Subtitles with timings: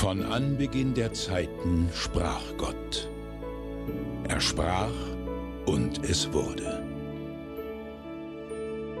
[0.00, 3.10] Von Anbeginn der Zeiten sprach Gott.
[4.28, 4.92] Er sprach
[5.66, 6.86] und es wurde.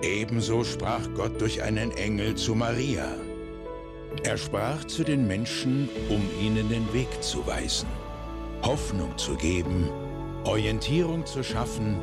[0.02, 3.14] Ebenso sprach Gott durch einen Engel zu Maria.
[4.24, 7.88] Er sprach zu den Menschen, um ihnen den Weg zu weisen,
[8.64, 9.88] Hoffnung zu geben,
[10.42, 11.96] Orientierung zu schaffen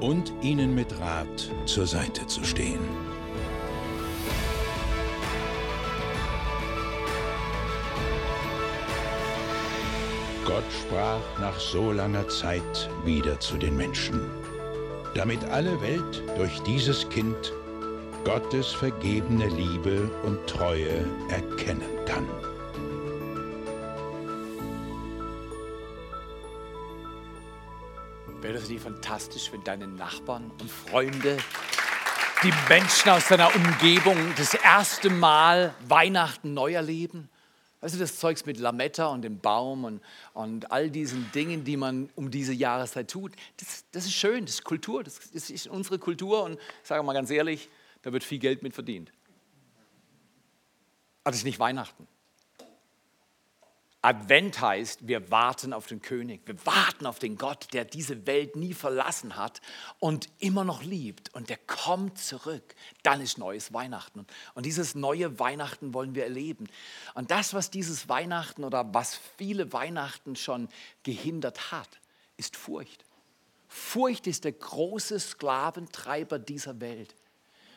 [0.00, 3.01] und ihnen mit Rat zur Seite zu stehen.
[10.44, 14.28] Gott sprach nach so langer Zeit wieder zu den Menschen,
[15.14, 17.52] damit alle Welt durch dieses Kind
[18.24, 22.26] Gottes vergebene Liebe und Treue erkennen kann.
[28.40, 31.36] Wäre das nicht fantastisch, wenn deine Nachbarn und Freunde,
[32.42, 37.28] die Menschen aus deiner Umgebung das erste Mal Weihnachten neu erleben?
[37.82, 40.00] Weißt du, das Zeugs mit Lametta und dem Baum und,
[40.34, 44.54] und all diesen Dingen, die man um diese Jahreszeit tut, das, das ist schön, das
[44.54, 47.68] ist Kultur, das, das ist unsere Kultur und ich sage mal ganz ehrlich,
[48.02, 49.12] da wird viel Geld mit verdient.
[51.24, 52.06] Aber das ist nicht Weihnachten.
[54.04, 58.56] Advent heißt, wir warten auf den König, wir warten auf den Gott, der diese Welt
[58.56, 59.60] nie verlassen hat
[60.00, 62.74] und immer noch liebt und der kommt zurück.
[63.04, 64.26] Dann ist neues Weihnachten.
[64.54, 66.68] Und dieses neue Weihnachten wollen wir erleben.
[67.14, 70.68] Und das, was dieses Weihnachten oder was viele Weihnachten schon
[71.04, 72.00] gehindert hat,
[72.36, 73.04] ist Furcht.
[73.68, 77.14] Furcht ist der große Sklaventreiber dieser Welt.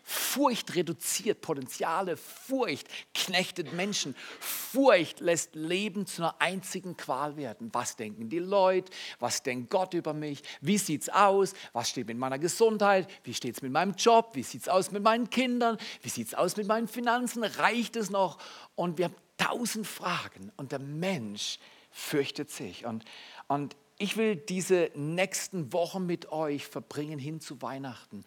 [0.08, 7.70] Furcht reduziert Potenziale, Furcht knechtet Menschen, Furcht lässt Leben zu einer einzigen Qual werden.
[7.73, 8.92] Was denken die Leute?
[9.17, 10.44] Was denkt Gott über mich?
[10.62, 11.56] Wie sieht es aus?
[11.73, 13.09] Was steht mit meiner Gesundheit?
[13.23, 14.30] Wie steht es mit meinem Job?
[14.34, 15.75] Wie sieht es aus mit meinen Kindern?
[16.03, 17.44] Wie sieht es aus mit meinen Finanzen?
[17.44, 18.38] Reicht es noch?
[18.75, 21.58] Und wir haben tausend Fragen und der Mensch
[21.90, 22.86] fürchtet sich.
[22.86, 23.06] Und,
[23.47, 28.24] und ich will diese nächsten Wochen mit euch verbringen hin zu Weihnachten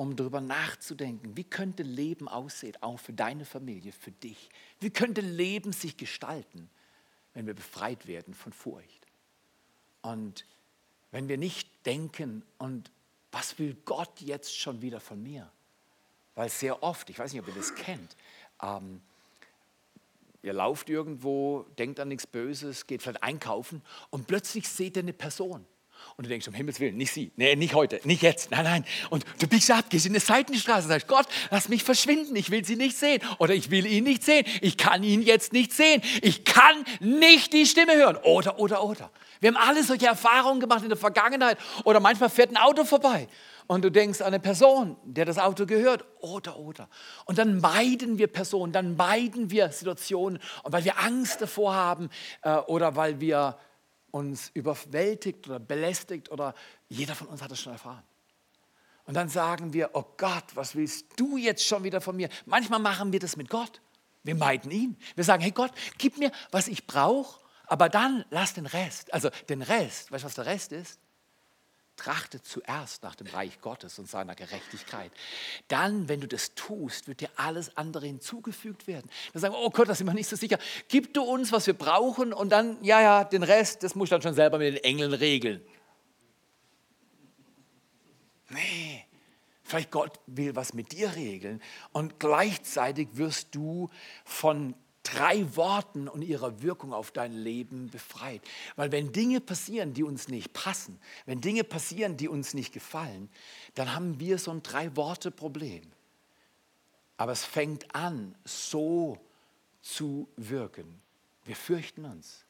[0.00, 4.48] um darüber nachzudenken, wie könnte Leben aussehen, auch für deine Familie, für dich.
[4.78, 6.70] Wie könnte Leben sich gestalten,
[7.34, 9.06] wenn wir befreit werden von Furcht.
[10.00, 10.46] Und
[11.10, 12.90] wenn wir nicht denken, und
[13.30, 15.52] was will Gott jetzt schon wieder von mir?
[16.34, 18.16] Weil sehr oft, ich weiß nicht, ob ihr das kennt,
[18.62, 19.02] ähm,
[20.40, 25.12] ihr lauft irgendwo, denkt an nichts Böses, geht vielleicht einkaufen und plötzlich seht ihr eine
[25.12, 25.66] Person
[26.16, 28.84] und du denkst, um Himmels Willen, nicht sie, nee, nicht heute, nicht jetzt, nein, nein.
[29.10, 32.50] Und du biegst ab, gehst in eine Seitenstraße und sagst, Gott, lass mich verschwinden, ich
[32.50, 33.20] will sie nicht sehen.
[33.38, 36.02] Oder ich will ihn nicht sehen, ich kann ihn jetzt nicht sehen.
[36.22, 38.16] Ich kann nicht die Stimme hören.
[38.16, 39.10] Oder, oder, oder.
[39.40, 41.58] Wir haben alle solche Erfahrungen gemacht in der Vergangenheit.
[41.84, 43.26] Oder manchmal fährt ein Auto vorbei
[43.70, 46.88] und du denkst an eine Person, der das Auto gehört, oder, oder.
[47.24, 52.10] Und dann meiden wir Personen, dann meiden wir Situationen, weil wir Angst davor haben
[52.42, 53.56] äh, oder weil wir
[54.10, 56.54] uns überwältigt oder belästigt oder
[56.88, 58.02] jeder von uns hat das schon erfahren.
[59.04, 62.28] Und dann sagen wir, oh Gott, was willst du jetzt schon wieder von mir?
[62.46, 63.80] Manchmal machen wir das mit Gott.
[64.22, 64.96] Wir meiden ihn.
[65.14, 69.12] Wir sagen, hey Gott, gib mir, was ich brauche, aber dann lass den Rest.
[69.12, 71.00] Also den Rest, weißt du, was der Rest ist?
[72.00, 75.12] Trachte zuerst nach dem Reich Gottes und seiner Gerechtigkeit.
[75.68, 79.10] Dann, wenn du das tust, wird dir alles andere hinzugefügt werden.
[79.34, 80.58] Dann sagen wir, oh Gott, da sind wir nicht so sicher.
[80.88, 84.14] Gib du uns, was wir brauchen und dann, ja, ja, den Rest, das musst du
[84.14, 85.60] dann schon selber mit den Engeln regeln.
[88.48, 89.04] Nee,
[89.62, 91.60] vielleicht Gott will was mit dir regeln
[91.92, 93.90] und gleichzeitig wirst du
[94.24, 98.42] von drei Worten und ihrer Wirkung auf dein Leben befreit.
[98.76, 103.30] Weil wenn Dinge passieren, die uns nicht passen, wenn Dinge passieren, die uns nicht gefallen,
[103.74, 105.82] dann haben wir so ein Drei-Worte-Problem.
[107.16, 109.18] Aber es fängt an, so
[109.82, 111.00] zu wirken.
[111.44, 112.44] Wir fürchten uns.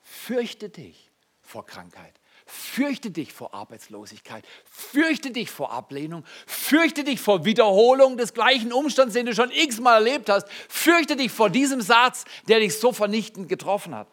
[0.00, 1.10] Fürchte dich
[1.42, 2.18] vor Krankheit.
[2.50, 9.12] Fürchte dich vor Arbeitslosigkeit, fürchte dich vor Ablehnung, fürchte dich vor Wiederholung des gleichen Umstands,
[9.12, 10.48] den du schon x-mal erlebt hast.
[10.66, 14.08] Fürchte dich vor diesem Satz, der dich so vernichtend getroffen hat.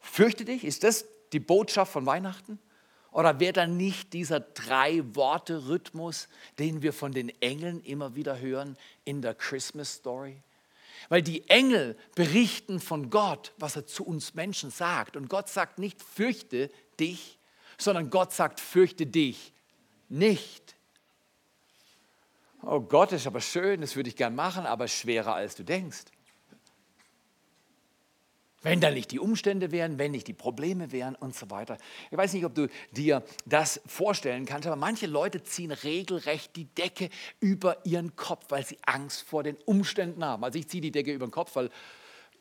[0.00, 1.04] Fürchte dich, ist das
[1.34, 2.58] die Botschaft von Weihnachten?
[3.12, 9.20] Oder wäre da nicht dieser Drei-Worte-Rhythmus, den wir von den Engeln immer wieder hören in
[9.20, 10.38] der Christmas Story?
[11.10, 15.16] Weil die Engel berichten von Gott, was er zu uns Menschen sagt.
[15.16, 17.38] Und Gott sagt nicht, fürchte dich,
[17.78, 19.52] sondern Gott sagt, fürchte dich
[20.08, 20.76] nicht.
[22.62, 26.04] Oh Gott, ist aber schön, das würde ich gern machen, aber schwerer als du denkst.
[28.62, 31.76] Wenn da nicht die Umstände wären, wenn nicht die Probleme wären und so weiter.
[32.10, 36.64] Ich weiß nicht, ob du dir das vorstellen kannst, aber manche Leute ziehen regelrecht die
[36.64, 37.10] Decke
[37.40, 40.42] über ihren Kopf, weil sie Angst vor den Umständen haben.
[40.44, 41.68] Also ich ziehe die Decke über den Kopf, weil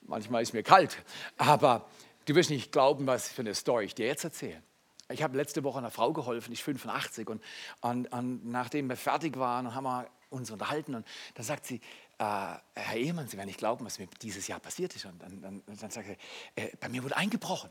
[0.08, 0.98] Manchmal ist mir kalt,
[1.38, 1.90] aber
[2.26, 4.62] du wirst nicht glauben, was für eine Story ich dir jetzt erzähle.
[5.10, 7.44] Ich habe letzte Woche einer Frau geholfen, ich bin 85 und,
[7.82, 11.06] und, und nachdem wir fertig waren, haben wir uns unterhalten und
[11.36, 11.82] dann sagt sie,
[12.18, 15.06] äh, Herr Ehemann, Sie werden nicht glauben, was mir dieses Jahr passiert ist.
[15.06, 16.18] Und dann, dann, dann sagt sie,
[16.56, 17.70] äh, bei mir wurde eingebrochen.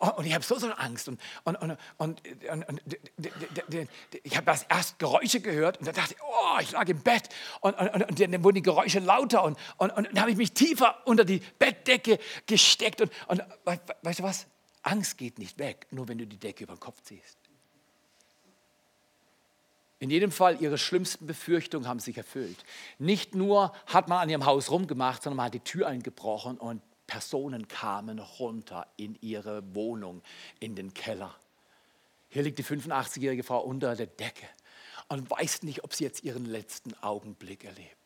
[0.00, 1.08] Oh, und ich habe so, so Angst.
[1.08, 2.22] Und, und, und, und,
[4.22, 7.28] ich habe erst Geräusche gehört und dann dachte ich, oh, ich lag im Bett.
[7.60, 10.96] Und, und, dann wurden die Geräusche lauter und, und, und dann habe ich mich tiefer
[11.06, 13.00] unter die Bettdecke gesteckt.
[13.00, 13.42] Und, und
[14.02, 14.46] weißt du was?
[14.82, 17.38] Angst geht nicht weg, nur wenn du die Decke über den Kopf ziehst.
[20.00, 22.64] In jedem Fall, ihre schlimmsten Befürchtungen haben sich erfüllt.
[22.98, 26.80] Nicht nur hat man an ihrem Haus rumgemacht, sondern man hat die Tür eingebrochen und
[27.08, 30.22] Personen kamen runter in ihre Wohnung,
[30.60, 31.34] in den Keller.
[32.28, 34.46] Hier liegt die 85-jährige Frau unter der Decke
[35.08, 37.96] und weiß nicht, ob sie jetzt ihren letzten Augenblick erlebt.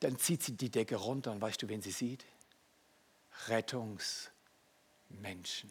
[0.00, 2.24] Dann zieht sie die Decke runter und weißt du, wen sie sieht?
[3.48, 5.70] Rettungsmenschen.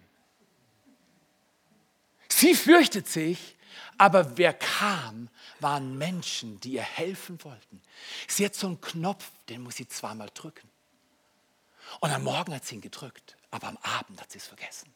[2.30, 3.56] Sie fürchtet sich,
[3.98, 7.82] aber wer kam, waren Menschen, die ihr helfen wollten.
[8.28, 10.70] Sie hat so einen Knopf, den muss sie zweimal drücken.
[12.00, 14.94] Und am Morgen hat sie ihn gedrückt, aber am Abend hat sie es vergessen.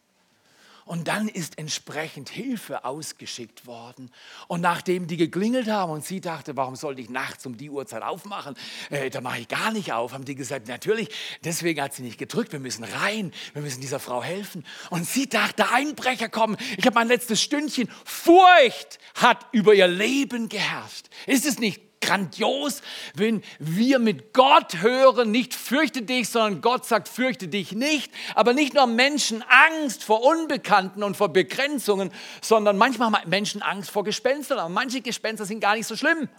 [0.89, 4.09] Und dann ist entsprechend Hilfe ausgeschickt worden.
[4.47, 8.01] Und nachdem die geklingelt haben und sie dachte, warum sollte ich nachts um die Uhrzeit
[8.01, 8.55] aufmachen?
[8.89, 10.13] Äh, da mache ich gar nicht auf.
[10.13, 11.09] Haben die gesagt, natürlich,
[11.43, 12.53] deswegen hat sie nicht gedrückt.
[12.53, 14.65] Wir müssen rein, wir müssen dieser Frau helfen.
[14.89, 16.57] Und sie dachte, Einbrecher kommen.
[16.77, 17.87] Ich habe mein letztes Stündchen.
[18.03, 21.07] Furcht hat über ihr Leben geherrscht.
[21.27, 22.81] Ist es nicht grandios,
[23.13, 28.11] wenn wir mit Gott hören, nicht fürchte dich, sondern Gott sagt, fürchte dich nicht.
[28.35, 32.11] Aber nicht nur Menschen Angst vor Unbekannten und vor Begrenzungen,
[32.41, 34.59] sondern manchmal haben Menschen Angst vor Gespenstern.
[34.59, 36.29] Aber manche Gespenster sind gar nicht so schlimm.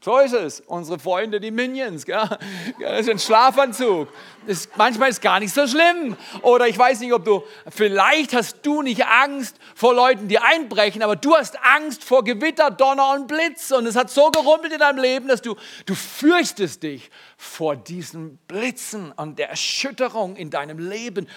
[0.00, 0.60] So ist es.
[0.60, 2.06] Unsere Freunde, die Minions.
[2.06, 2.38] Gell?
[2.80, 4.08] Das ist ein Schlafanzug.
[4.46, 6.16] Das, manchmal ist es gar nicht so schlimm.
[6.42, 11.02] Oder ich weiß nicht, ob du, vielleicht hast du nicht Angst vor Leuten, die einbrechen,
[11.02, 13.72] aber du hast Angst vor Gewitter, Donner und Blitz.
[13.72, 18.38] Und es hat so gerumpelt in deinem Leben, dass du, du fürchtest dich vor diesen
[18.46, 21.28] Blitzen und der Erschütterung in deinem Leben.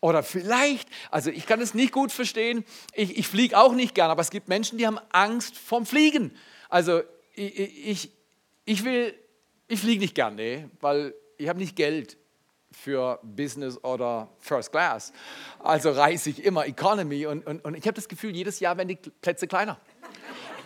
[0.00, 4.10] Oder vielleicht, also ich kann es nicht gut verstehen, ich, ich fliege auch nicht gern,
[4.10, 6.36] aber es gibt Menschen, die haben Angst vorm Fliegen.
[6.68, 7.02] Also
[7.46, 8.10] ich,
[8.64, 9.14] ich, will,
[9.68, 12.16] ich fliege nicht gerne, nee, weil ich habe nicht Geld
[12.72, 15.12] für Business oder First Class.
[15.58, 18.88] Also reise ich immer Economy und, und, und ich habe das Gefühl, jedes Jahr werden
[18.88, 19.80] die Plätze kleiner.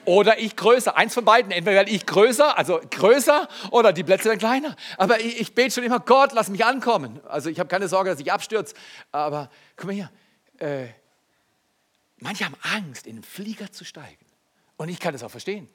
[0.05, 0.97] Oder ich größer.
[0.97, 1.51] Eins von beiden.
[1.51, 4.77] Entweder werde ich größer, also größer, oder die Plätze werden kleiner.
[4.99, 7.21] Aber ich, ich bete schon immer, Gott, lass mich ankommen.
[7.27, 8.75] Also ich habe keine Sorge, dass ich abstürze.
[9.13, 10.11] Aber guck mal hier.
[10.59, 10.89] Äh,
[12.19, 14.24] manche haben Angst, in den Flieger zu steigen.
[14.77, 15.69] Und ich kann das auch verstehen.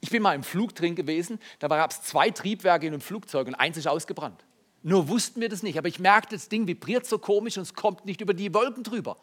[0.00, 3.46] Ich bin mal im Flug drin gewesen, da gab es zwei Triebwerke in einem Flugzeug
[3.46, 4.44] und eins ist ausgebrannt.
[4.82, 7.74] Nur wussten wir das nicht, aber ich merkte, das Ding vibriert so komisch und es
[7.74, 9.18] kommt nicht über die Wolken drüber.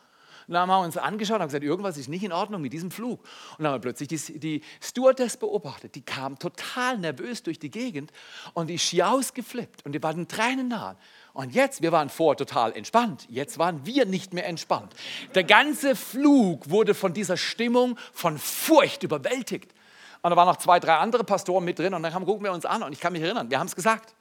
[0.47, 2.74] Und dann haben wir uns angeschaut und haben gesagt, irgendwas ist nicht in Ordnung mit
[2.74, 3.21] diesem Flug.
[3.21, 5.95] Und dann haben wir plötzlich die, die Stewardess beobachtet.
[5.95, 8.12] Die kam total nervös durch die Gegend
[8.53, 10.97] und die ist schier ausgeflippt und die war den Tränen nahe.
[11.33, 14.94] Und jetzt, wir waren vorher total entspannt, jetzt waren wir nicht mehr entspannt.
[15.33, 19.74] Der ganze Flug wurde von dieser Stimmung von Furcht überwältigt.
[20.21, 22.65] Und da waren noch zwei, drei andere Pastoren mit drin und dann gucken wir uns
[22.65, 24.15] an und ich kann mich erinnern, wir haben es gesagt.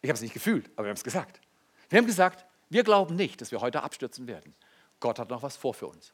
[0.00, 1.40] Ich habe es nicht gefühlt, aber wir haben es gesagt.
[1.88, 4.54] Wir haben gesagt, wir glauben nicht, dass wir heute abstürzen werden.
[5.00, 6.12] Gott hat noch was vor für uns.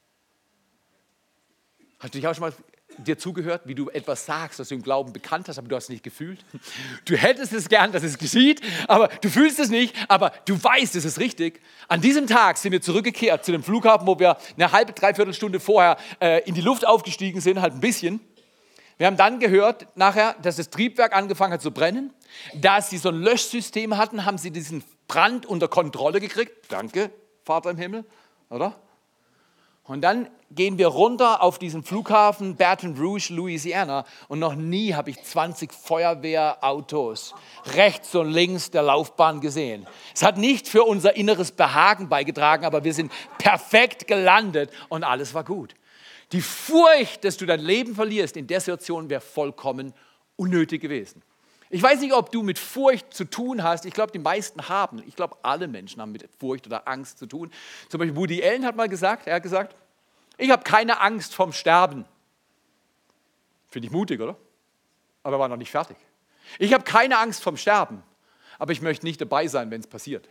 [1.98, 2.54] Hast du dich auch schon mal
[2.98, 5.84] dir zugehört, wie du etwas sagst, was du im Glauben bekannt hast, aber du hast
[5.84, 6.44] es nicht gefühlt.
[7.04, 10.96] Du hättest es gern, dass es geschieht, aber du fühlst es nicht, aber du weißt,
[10.96, 11.60] es ist richtig.
[11.88, 15.60] An diesem Tag sind wir zurückgekehrt zu dem Flughafen, wo wir eine halbe, dreiviertel Stunde
[15.60, 18.20] vorher äh, in die Luft aufgestiegen sind, halt ein bisschen.
[18.96, 22.12] Wir haben dann gehört nachher, dass das Triebwerk angefangen hat zu brennen.
[22.54, 26.52] Da sie so ein Löschsystem hatten, haben sie diesen Brand unter Kontrolle gekriegt.
[26.68, 27.10] Danke,
[27.44, 28.04] Vater im Himmel,
[28.50, 28.74] oder?
[29.86, 34.06] Und dann gehen wir runter auf diesen Flughafen Baton Rouge, Louisiana.
[34.28, 37.34] Und noch nie habe ich 20 Feuerwehrautos
[37.66, 39.86] rechts und links der Laufbahn gesehen.
[40.14, 45.34] Es hat nicht für unser inneres Behagen beigetragen, aber wir sind perfekt gelandet und alles
[45.34, 45.74] war gut.
[46.32, 49.92] Die Furcht, dass du dein Leben verlierst in der Situation, wäre vollkommen
[50.36, 51.22] unnötig gewesen.
[51.74, 53.84] Ich weiß nicht, ob du mit Furcht zu tun hast.
[53.84, 55.02] Ich glaube, die meisten haben.
[55.08, 57.50] Ich glaube, alle Menschen haben mit Furcht oder Angst zu tun.
[57.88, 59.74] Zum Beispiel Woody Allen hat mal gesagt, er hat gesagt,
[60.38, 62.04] ich habe keine Angst vom Sterben.
[63.66, 64.36] Finde ich mutig, oder?
[65.24, 65.96] Aber er war noch nicht fertig.
[66.60, 68.04] Ich habe keine Angst vom Sterben,
[68.60, 70.28] aber ich möchte nicht dabei sein, wenn es passiert.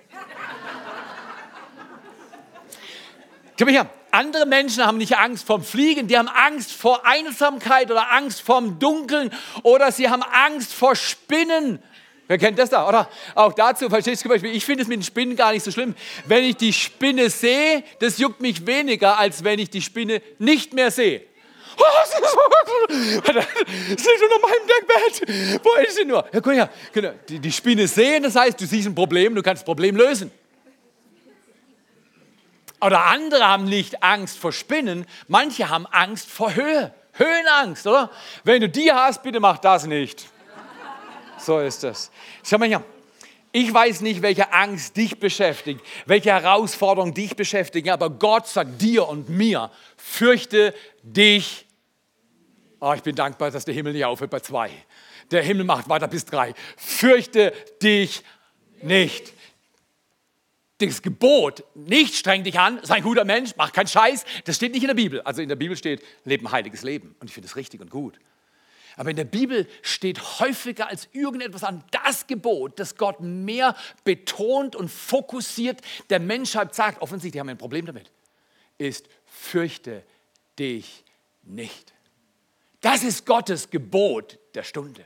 [3.60, 3.90] Komm her.
[4.14, 8.78] Andere Menschen haben nicht Angst vom Fliegen, die haben Angst vor Einsamkeit oder Angst vorm
[8.78, 9.32] Dunkeln
[9.64, 11.82] oder sie haben Angst vor Spinnen.
[12.28, 13.10] Wer kennt das da, oder?
[13.34, 15.72] Auch dazu, verstehst du zum Beispiel, ich finde es mit den Spinnen gar nicht so
[15.72, 15.96] schlimm.
[16.28, 20.74] Wenn ich die Spinne sehe, das juckt mich weniger, als wenn ich die Spinne nicht
[20.74, 21.24] mehr sehe.
[22.90, 25.64] Sie ist unter meinem Deckbett.
[25.66, 26.24] Wo ist sie nur?
[26.32, 26.70] Ja, guck her.
[26.92, 27.14] Genau.
[27.28, 30.30] Die, die Spinne sehen, das heißt, du siehst ein Problem, du kannst das Problem lösen.
[32.84, 36.94] Oder andere haben nicht Angst vor Spinnen, manche haben Angst vor Höhe.
[37.14, 38.10] Höhenangst, oder?
[38.44, 40.26] Wenn du die hast, bitte mach das nicht.
[41.38, 42.12] So ist das.
[42.44, 42.84] Schau mal hier.
[43.52, 49.08] Ich weiß nicht, welche Angst dich beschäftigt, welche Herausforderungen dich beschäftigen, aber Gott sagt dir
[49.08, 50.74] und mir, fürchte
[51.04, 51.68] dich.
[52.80, 54.72] Oh, ich bin dankbar, dass der Himmel nicht aufhört bei zwei.
[55.30, 56.56] Der Himmel macht weiter bis drei.
[56.76, 58.24] Fürchte dich
[58.82, 59.34] nicht.
[60.80, 64.74] Das Gebot, nicht streng dich an, sei ein guter Mensch, mach keinen Scheiß, das steht
[64.74, 65.22] nicht in der Bibel.
[65.22, 67.16] Also in der Bibel steht, lebe ein heiliges Leben.
[67.20, 68.20] Und ich finde das richtig und gut.
[68.96, 74.76] Aber in der Bibel steht häufiger als irgendetwas an das Gebot, das Gott mehr betont
[74.76, 78.12] und fokussiert der Menschheit sagt, offensichtlich haben wir ein Problem damit,
[78.78, 80.04] ist, fürchte
[80.60, 81.04] dich
[81.44, 81.94] nicht.
[82.82, 85.06] Das ist Gottes Gebot der Stunde.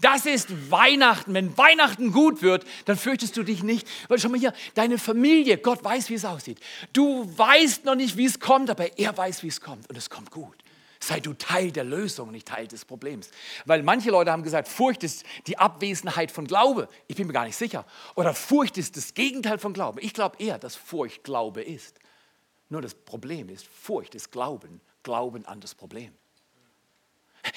[0.00, 1.34] Das ist Weihnachten.
[1.34, 3.86] Wenn Weihnachten gut wird, dann fürchtest du dich nicht.
[4.08, 6.60] Weil schau mal hier, deine Familie, Gott weiß, wie es aussieht.
[6.92, 9.88] Du weißt noch nicht, wie es kommt, aber er weiß, wie es kommt.
[9.88, 10.56] Und es kommt gut.
[11.00, 13.30] Sei du Teil der Lösung, nicht Teil des Problems.
[13.66, 16.88] Weil manche Leute haben gesagt, Furcht ist die Abwesenheit von Glaube.
[17.06, 17.86] Ich bin mir gar nicht sicher.
[18.16, 19.98] Oder Furcht ist das Gegenteil von Glauben.
[20.02, 22.00] Ich glaube eher, dass Furcht Glaube ist.
[22.68, 26.12] Nur das Problem ist, Furcht ist Glauben, Glauben an das Problem.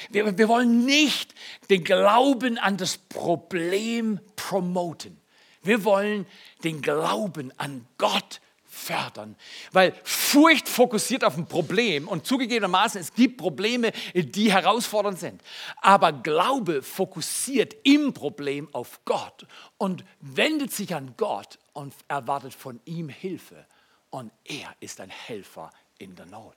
[0.10, 1.34] Wir, wir wollen nicht
[1.70, 5.20] den Glauben an das Problem promoten.
[5.64, 6.26] Wir wollen
[6.64, 9.36] den Glauben an Gott fördern.
[9.74, 15.42] Weil Furcht fokussiert auf ein Problem und zugegebenermaßen, es gibt Probleme, die herausfordernd sind.
[15.82, 19.46] Aber Glaube fokussiert im Problem auf Gott
[19.78, 23.66] und wendet sich an Gott und erwartet von ihm Hilfe.
[24.10, 25.70] Und er ist ein Helfer
[26.00, 26.56] in der Not.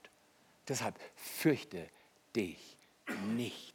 [0.67, 1.89] Deshalb fürchte
[2.35, 2.74] dich
[3.35, 3.73] nicht.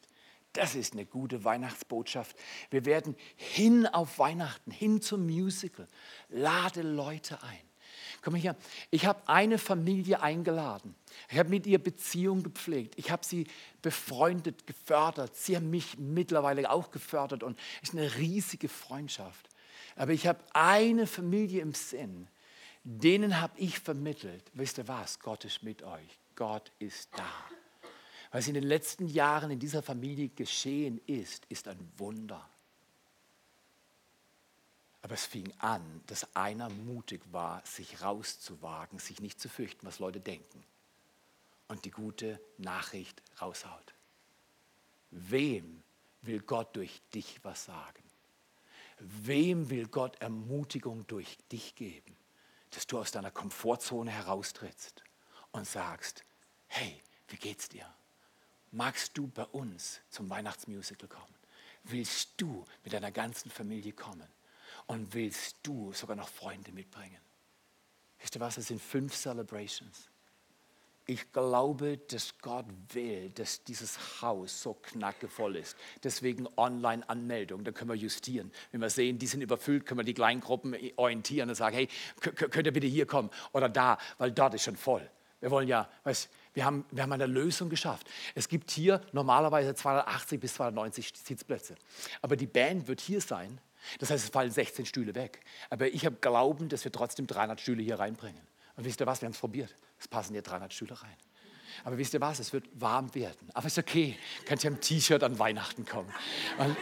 [0.53, 2.37] Das ist eine gute Weihnachtsbotschaft.
[2.71, 5.87] Wir werden hin auf Weihnachten, hin zum Musical.
[6.29, 7.71] Lade Leute ein.
[8.23, 8.57] Komm hier,
[8.91, 10.95] ich habe eine Familie eingeladen.
[11.31, 12.95] Ich habe mit ihr Beziehung gepflegt.
[12.99, 13.47] Ich habe sie
[13.81, 15.35] befreundet, gefördert.
[15.37, 19.49] Sie haben mich mittlerweile auch gefördert und es ist eine riesige Freundschaft.
[19.97, 22.29] Aber ich habe eine Familie im Sinn,
[22.85, 26.19] denen habe ich vermittelt, wisst ihr was, Gott ist mit euch.
[26.35, 27.60] Gott ist da.
[28.31, 32.49] Was in den letzten Jahren in dieser Familie geschehen ist, ist ein Wunder.
[35.03, 39.99] Aber es fing an, dass einer mutig war, sich rauszuwagen, sich nicht zu fürchten, was
[39.99, 40.63] Leute denken.
[41.69, 43.95] Und die gute Nachricht raushaut.
[45.11, 45.83] Wem
[46.23, 48.03] will Gott durch dich was sagen?
[48.99, 52.17] Wem will Gott Ermutigung durch dich geben,
[52.71, 55.03] dass du aus deiner Komfortzone heraustrittst
[55.53, 56.25] und sagst,
[56.67, 57.87] hey, wie geht's dir?
[58.73, 61.35] Magst du bei uns zum Weihnachtsmusical kommen?
[61.85, 64.29] Willst du mit deiner ganzen Familie kommen?
[64.87, 67.19] Und willst du sogar noch Freunde mitbringen?
[68.21, 68.59] Wisst ihr was?
[68.59, 70.11] Es sind fünf Celebrations.
[71.07, 75.77] Ich glaube, dass Gott will, dass dieses Haus so knackevoll ist.
[76.05, 78.53] Deswegen Online-Anmeldung, da können wir justieren.
[78.71, 81.89] Wenn wir sehen, die sind überfüllt, können wir die Kleingruppen orientieren und sagen, hey,
[82.21, 85.09] könnt ihr bitte hier kommen oder da, weil dort ist schon voll.
[85.41, 88.09] Wir wollen ja, weißt, wir haben, wir haben eine Lösung geschafft.
[88.35, 91.77] Es gibt hier normalerweise 280 bis 290 Sitzplätze.
[92.23, 93.61] Aber die Band wird hier sein
[93.99, 95.41] das heißt, es fallen 16 Stühle weg.
[95.69, 98.41] Aber ich habe Glauben, dass wir trotzdem 300 Stühle hier reinbringen.
[98.77, 99.21] Und wisst ihr was?
[99.21, 99.75] Wir haben es probiert.
[99.99, 101.17] Es passen hier 300 Stühle rein.
[101.85, 102.39] Aber wisst ihr was?
[102.41, 103.49] Es wird warm werden.
[103.55, 104.17] Aber ist okay.
[104.45, 106.13] Könnt ihr im T-Shirt an Weihnachten kommen.
[106.59, 106.77] Und,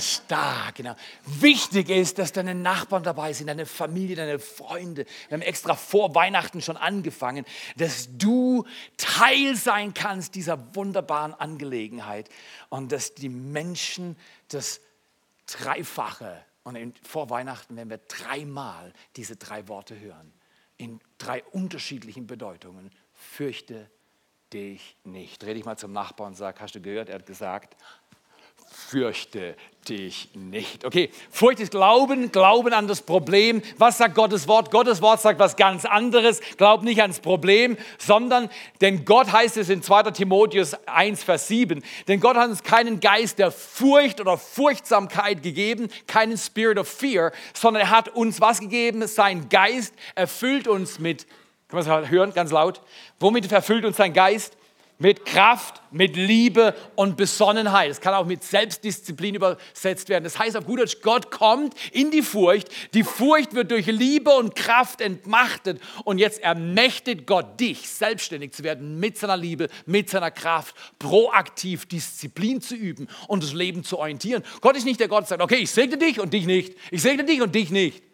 [0.00, 0.94] stark, genau.
[1.24, 5.06] Wichtig ist, dass deine Nachbarn dabei sind, deine Familie, deine Freunde.
[5.28, 7.44] Wir haben extra vor Weihnachten schon angefangen,
[7.76, 12.28] dass du Teil sein kannst dieser wunderbaren Angelegenheit
[12.68, 14.16] und dass die Menschen
[14.48, 14.80] das
[15.46, 16.44] Dreifache.
[16.62, 20.32] Und vor Weihnachten werden wir dreimal diese drei Worte hören.
[20.76, 22.90] In drei unterschiedlichen Bedeutungen.
[23.12, 23.90] Fürchte
[24.52, 25.42] dich nicht.
[25.42, 27.08] Dreh dich mal zum Nachbarn und sag, hast du gehört?
[27.08, 27.76] Er hat gesagt,
[28.70, 29.56] fürchte
[29.88, 30.84] dich nicht.
[30.84, 33.62] Okay, Furcht ist Glauben, Glauben an das Problem.
[33.78, 34.70] Was sagt Gottes Wort?
[34.70, 36.40] Gottes Wort sagt was ganz anderes.
[36.56, 38.48] Glaub nicht ans Problem, sondern,
[38.80, 40.10] denn Gott heißt es in 2.
[40.12, 45.88] Timotheus 1, Vers 7, denn Gott hat uns keinen Geist der Furcht oder Furchtsamkeit gegeben,
[46.06, 49.06] keinen Spirit of Fear, sondern er hat uns was gegeben?
[49.06, 51.26] Sein Geist erfüllt uns mit,
[51.68, 52.80] kann man es hören, ganz laut,
[53.18, 54.56] womit erfüllt uns sein Geist?
[55.00, 57.90] Mit Kraft, mit Liebe und Besonnenheit.
[57.90, 60.22] Es kann auch mit Selbstdisziplin übersetzt werden.
[60.22, 62.68] Das heißt auf gut Deutsch, Gott kommt in die Furcht.
[62.94, 65.80] Die Furcht wird durch Liebe und Kraft entmachtet.
[66.04, 71.86] Und jetzt ermächtigt Gott dich, selbstständig zu werden mit seiner Liebe, mit seiner Kraft, proaktiv
[71.86, 74.44] Disziplin zu üben und das Leben zu orientieren.
[74.60, 76.76] Gott ist nicht der Gott, der sagt, okay, ich segne dich und dich nicht.
[76.92, 78.09] Ich segne dich und dich nicht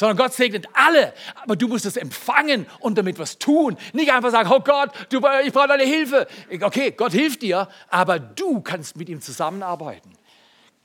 [0.00, 1.12] sondern Gott segnet alle.
[1.42, 3.76] Aber du musst es empfangen und damit was tun.
[3.92, 6.26] Nicht einfach sagen, oh Gott, du, ich brauche deine Hilfe.
[6.62, 10.10] Okay, Gott hilft dir, aber du kannst mit ihm zusammenarbeiten.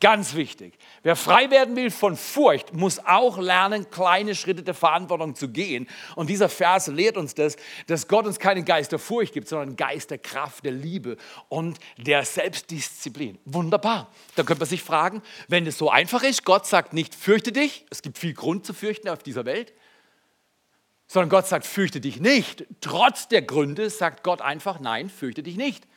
[0.02, 0.78] Ganz wichtig.
[1.04, 5.88] Wer frei werden will von Furcht, muss auch lernen, kleine Schritte der Verantwortung zu gehen.
[6.16, 7.56] Und dieser Vers lehrt uns das,
[7.88, 11.16] dass Gott uns keinen Geist der Furcht gibt, sondern einen Geist der Kraft, der Liebe
[11.48, 13.38] und der Selbstdisziplin.
[13.46, 14.12] Wunderbar.
[14.36, 17.86] Da könnte man sich fragen, wenn es so einfach ist, Gott sagt nicht, fürchte dich,
[17.90, 19.74] es gibt viel Grund zu fürchten auf dieser Welt,
[21.08, 22.66] sondern Gott sagt, fürchte dich nicht.
[22.82, 25.88] Trotz der Gründe sagt Gott einfach, nein, fürchte dich nicht.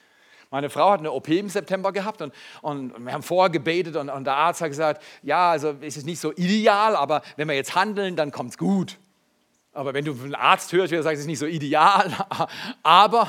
[0.50, 4.08] Meine Frau hat eine OP im September gehabt und, und wir haben vorher gebetet und,
[4.08, 7.54] und der Arzt hat gesagt, ja, also es ist nicht so ideal, aber wenn wir
[7.54, 8.98] jetzt handeln, dann kommt es gut.
[9.72, 12.10] Aber wenn du einen Arzt hörst, der sagt, es ist nicht so ideal,
[12.82, 13.28] aber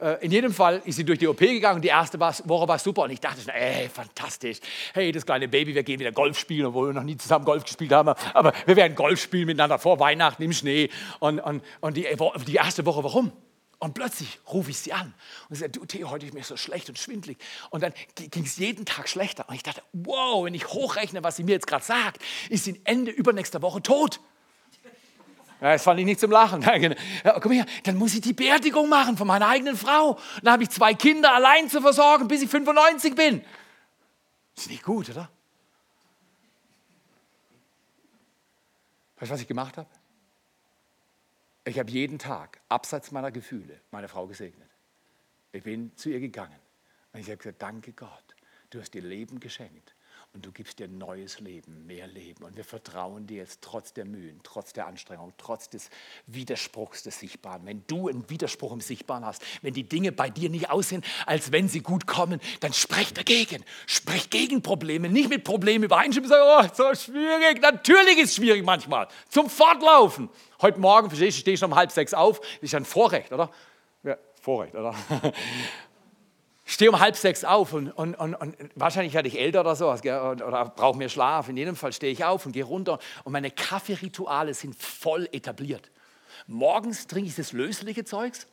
[0.00, 2.78] äh, in jedem Fall ist sie durch die OP gegangen und die erste Woche war
[2.78, 4.58] super und ich dachte, ey, fantastisch.
[4.94, 7.64] Hey, das kleine Baby, wir gehen wieder Golf spielen, obwohl wir noch nie zusammen Golf
[7.64, 10.90] gespielt haben, aber wir werden Golf spielen miteinander vor Weihnachten im Schnee.
[11.20, 12.06] Und, und, und die,
[12.46, 13.32] die erste Woche, warum?
[13.80, 15.14] Und plötzlich rufe ich sie an
[15.48, 17.38] und sie sagt, du Theo, heute ist mir so schlecht und schwindlig.
[17.70, 19.48] Und dann ging es jeden Tag schlechter.
[19.48, 22.80] Und ich dachte, wow, wenn ich hochrechne, was sie mir jetzt gerade sagt, ist sie
[22.84, 24.20] Ende übernächster Woche tot.
[25.60, 26.60] Ja, das fand ich nicht zum Lachen.
[26.80, 26.96] Genau.
[27.24, 30.18] Ja, komm her, dann muss ich die Beerdigung machen von meiner eigenen Frau.
[30.42, 33.44] Dann habe ich zwei Kinder allein zu versorgen, bis ich 95 bin.
[34.56, 35.30] Ist nicht gut, oder?
[39.18, 39.88] Weißt du, was ich gemacht habe?
[41.68, 44.70] Ich habe jeden Tag, abseits meiner Gefühle, meine Frau gesegnet.
[45.52, 46.58] Ich bin zu ihr gegangen
[47.12, 48.34] und ich habe gesagt, danke Gott,
[48.70, 49.94] du hast dir Leben geschenkt
[50.34, 52.44] und du gibst dir neues Leben, mehr Leben.
[52.44, 55.90] Und wir vertrauen dir jetzt trotz der Mühen, trotz der Anstrengung, trotz des
[56.26, 57.64] Widerspruchs des Sichtbaren.
[57.64, 61.50] Wenn du einen Widerspruch im Sichtbaren hast, wenn die Dinge bei dir nicht aussehen, als
[61.50, 63.64] wenn sie gut kommen, dann sprech dagegen.
[63.86, 66.30] Sprech gegen Probleme, nicht mit Problemen übereinstimmen.
[66.30, 67.60] Oh, so schwierig.
[67.62, 69.08] Natürlich ist es schwierig manchmal.
[69.30, 70.28] Zum Fortlaufen.
[70.60, 72.40] Heute Morgen, verstehst du, stehe ich schon um halb sechs auf.
[72.40, 73.50] Das ist ein Vorrecht, oder?
[74.02, 74.94] Ja, Vorrecht, oder?
[76.68, 79.74] Ich stehe um halb sechs auf und, und, und, und wahrscheinlich werde ich älter oder
[79.74, 81.48] so oder, oder brauche mehr Schlaf.
[81.48, 85.90] In jedem Fall stehe ich auf und gehe runter und meine Kaffeerituale sind voll etabliert.
[86.46, 88.46] Morgens trinke ich das lösliche Zeugs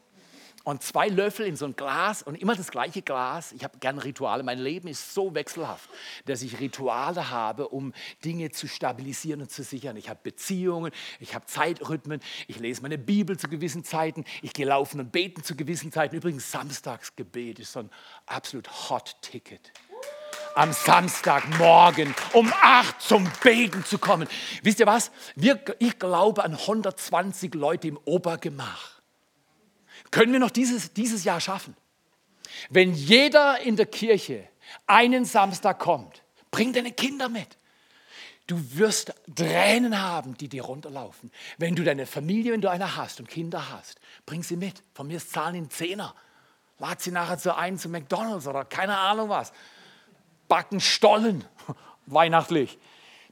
[0.65, 3.51] und zwei Löffel in so ein Glas und immer das gleiche Glas.
[3.53, 4.43] Ich habe gerne Rituale.
[4.43, 5.89] Mein Leben ist so wechselhaft,
[6.25, 7.93] dass ich Rituale habe, um
[8.25, 9.95] Dinge zu stabilisieren und zu sichern.
[9.95, 14.65] Ich habe Beziehungen, ich habe Zeitrhythmen, ich lese meine Bibel zu gewissen Zeiten, ich gehe
[14.65, 16.15] laufen und beten zu gewissen Zeiten.
[16.15, 17.91] Übrigens, Samstagsgebet ist so ein
[18.25, 19.71] absolut Hot Ticket
[20.55, 24.27] am Samstagmorgen um acht zum Beten zu kommen.
[24.63, 25.11] Wisst ihr was?
[25.35, 28.94] Wir, ich glaube an 120 Leute im Obergemach.
[30.15, 31.75] Können wir noch dieses, dieses Jahr schaffen?
[32.69, 34.47] Wenn jeder in der Kirche
[34.87, 37.57] einen Samstag kommt, bring deine Kinder mit.
[38.47, 41.33] Du wirst Tränen haben, die dir runterlaufen.
[41.57, 44.81] Wenn du deine Familie, wenn du eine hast und Kinder hast, bring sie mit.
[44.93, 46.15] Von mir ist Zahlen in Zehner.
[46.79, 49.51] Lad sie nachher zu ein zu McDonalds oder keine Ahnung was.
[50.47, 51.43] Backen Stollen,
[52.05, 52.77] weihnachtlich.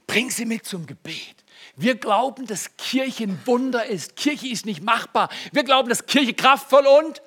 [0.06, 1.43] Bring sie mit zum Gebet.
[1.76, 4.16] Wir glauben, dass Kirche ein Wunder ist.
[4.16, 5.28] Kirche ist nicht machbar.
[5.52, 7.22] Wir glauben, dass Kirche kraftvoll und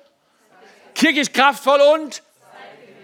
[0.94, 2.22] Kirche ist kraftvoll und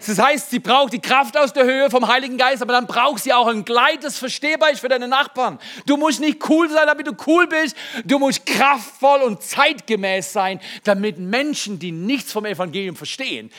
[0.07, 3.23] das heißt, sie braucht die Kraft aus der Höhe vom Heiligen Geist, aber dann braucht
[3.23, 5.59] sie auch ein Kleid, das verstehbar ist für deine Nachbarn.
[5.87, 7.77] Du musst nicht cool sein, damit du cool bist.
[8.05, 13.51] Du musst kraftvoll und zeitgemäß sein, damit Menschen, die nichts vom Evangelium verstehen,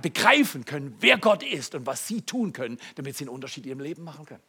[0.00, 3.70] begreifen können, wer Gott ist und was sie tun können, damit sie einen Unterschied in
[3.70, 4.42] ihrem Leben machen können.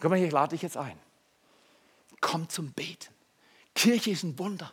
[0.00, 0.98] Komm mal, ich lade dich jetzt ein.
[2.26, 3.14] Komm zum Beten.
[3.72, 4.72] Kirche ist ein Wunder.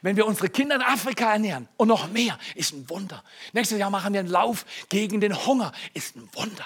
[0.00, 3.22] Wenn wir unsere Kinder in Afrika ernähren und noch mehr, ist ein Wunder.
[3.52, 6.64] Nächstes Jahr machen wir einen Lauf gegen den Hunger, ist ein Wunder.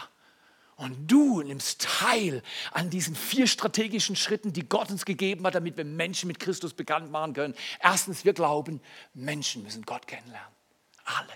[0.77, 5.77] Und du nimmst teil an diesen vier strategischen Schritten, die Gott uns gegeben hat, damit
[5.77, 7.55] wir Menschen mit Christus bekannt machen können.
[7.81, 8.81] Erstens, wir glauben,
[9.15, 10.55] Menschen müssen Gott kennenlernen.
[11.03, 11.33] Alle.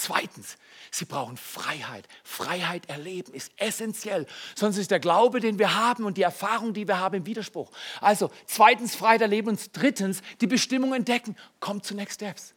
[0.00, 0.56] Zweitens,
[0.90, 2.08] sie brauchen Freiheit.
[2.24, 4.26] Freiheit erleben ist essentiell.
[4.54, 7.70] Sonst ist der Glaube, den wir haben und die Erfahrung, die wir haben, im Widerspruch.
[8.00, 11.36] Also, zweitens, Freiheit erleben und drittens, die Bestimmung entdecken.
[11.60, 12.54] Kommt zu Next Steps.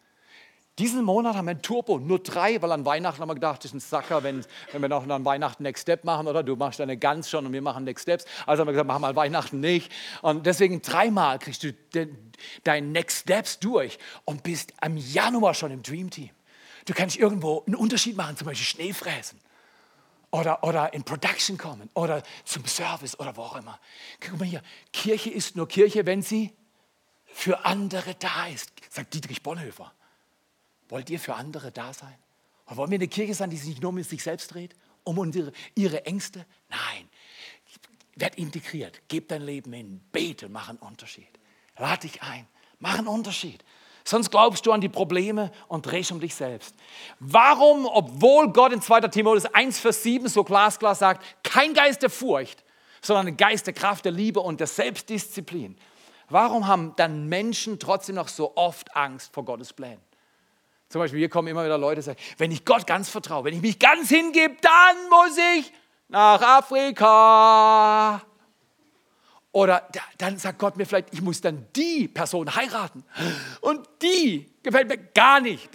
[0.80, 3.72] Diesen Monat haben wir ein Turbo, nur drei, weil an Weihnachten haben wir gedacht, das
[3.72, 6.80] ist ein Sacker, wenn, wenn wir noch an Weihnachten Next Step machen, oder du machst
[6.80, 8.24] deine Gans schon und wir machen Next Steps.
[8.46, 9.92] Also haben wir gesagt, machen wir Weihnachten nicht.
[10.22, 11.74] Und deswegen dreimal kriegst du
[12.64, 16.30] deine Next Steps durch und bist am Januar schon im Dream Team.
[16.86, 19.40] Du kannst irgendwo einen Unterschied machen, zum Beispiel Schnee fräsen.
[20.32, 21.90] Oder, oder in Production kommen.
[21.94, 23.80] Oder zum Service oder wo auch immer.
[24.20, 24.64] Guck mal hier.
[24.92, 26.52] Kirche ist nur Kirche, wenn sie
[27.26, 28.72] für andere da ist.
[28.90, 29.94] Sagt Dietrich Bonhoeffer.
[30.90, 32.16] Wollt ihr für andere da sein?
[32.66, 34.76] Oder wollen wir eine Kirche sein, die sich nur um sich selbst dreht?
[35.04, 36.46] Um unsere, ihre Ängste?
[36.70, 37.10] Nein.
[38.16, 39.02] Werd integriert.
[39.08, 40.02] Gib dein Leben hin.
[40.12, 41.28] Bete, mach einen Unterschied.
[41.78, 42.48] Lade dich ein.
[42.80, 43.64] Mach einen Unterschied.
[44.04, 46.76] Sonst glaubst du an die Probleme und drehst um dich selbst.
[47.20, 49.02] Warum, obwohl Gott in 2.
[49.02, 52.64] Timotheus 1, Vers 7 so glasklar sagt, kein Geist der Furcht,
[53.02, 55.78] sondern ein Geist der Kraft, der Liebe und der Selbstdisziplin.
[56.30, 60.02] Warum haben dann Menschen trotzdem noch so oft Angst vor Gottes Plänen?
[60.90, 63.54] Zum Beispiel, hier kommen immer wieder Leute, die sagen, wenn ich Gott ganz vertraue, wenn
[63.56, 65.74] ich mich ganz hingebe, dann muss ich
[66.08, 68.22] nach Afrika.
[69.54, 69.88] Oder
[70.18, 73.06] dann sagt Gott mir vielleicht, ich muss dann die Person heiraten.
[73.62, 75.70] Und die gefällt mir gar nicht.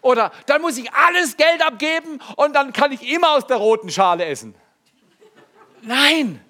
[0.00, 3.90] Oder dann muss ich alles Geld abgeben und dann kann ich immer aus der roten
[3.90, 4.54] Schale essen.
[5.82, 6.40] Nein.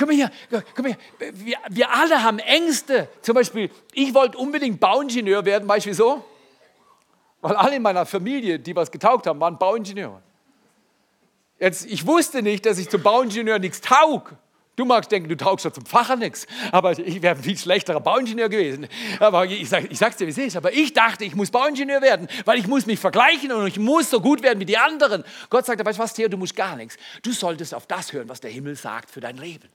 [0.00, 0.96] Mal hier, mal hier.
[1.18, 3.08] Wir, wir alle haben Ängste.
[3.20, 5.68] Zum Beispiel, ich wollte unbedingt Bauingenieur werden.
[5.68, 6.24] Weißt du wieso?
[7.42, 10.22] Weil alle in meiner Familie, die was getaugt haben, waren Bauingenieure.
[11.58, 14.32] Jetzt, ich wusste nicht, dass ich zum Bauingenieur nichts taug.
[14.78, 17.98] Du magst denken, du taugst schon zum Pfarrer nichts, aber ich wäre ein viel schlechterer
[17.98, 18.86] Bauingenieur gewesen.
[19.18, 20.56] Aber ich, sag, ich sag's dir, wie es ist.
[20.56, 24.08] Aber ich dachte, ich muss Bauingenieur werden, weil ich muss mich vergleichen und ich muss
[24.08, 25.24] so gut werden wie die anderen.
[25.50, 26.96] Gott sagt, weißt du was, Theo, du musst gar nichts.
[27.24, 29.68] Du solltest auf das hören, was der Himmel sagt für dein Leben.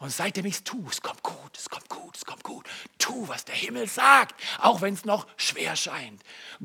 [0.00, 2.66] Und seitdem ich es tue, es kommt gut, es kommt gut, es kommt gut.
[2.96, 6.22] Tu, was der Himmel sagt, auch wenn es noch schwer scheint.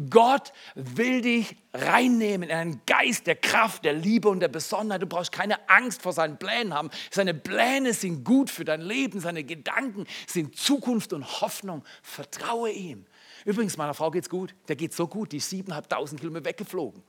[0.10, 5.02] Gott will dich reinnehmen in einen Geist der Kraft, der Liebe und der Besonnenheit.
[5.02, 6.90] Du brauchst keine Angst vor seinen Plänen haben.
[7.12, 11.84] Seine Pläne sind gut für dein Leben, seine Gedanken sind Zukunft und Hoffnung.
[12.04, 13.06] Vertraue ihm.
[13.44, 14.56] Übrigens, meiner Frau geht's gut.
[14.70, 17.04] Der geht so gut, die ist 7.500 Kilometer weggeflogen.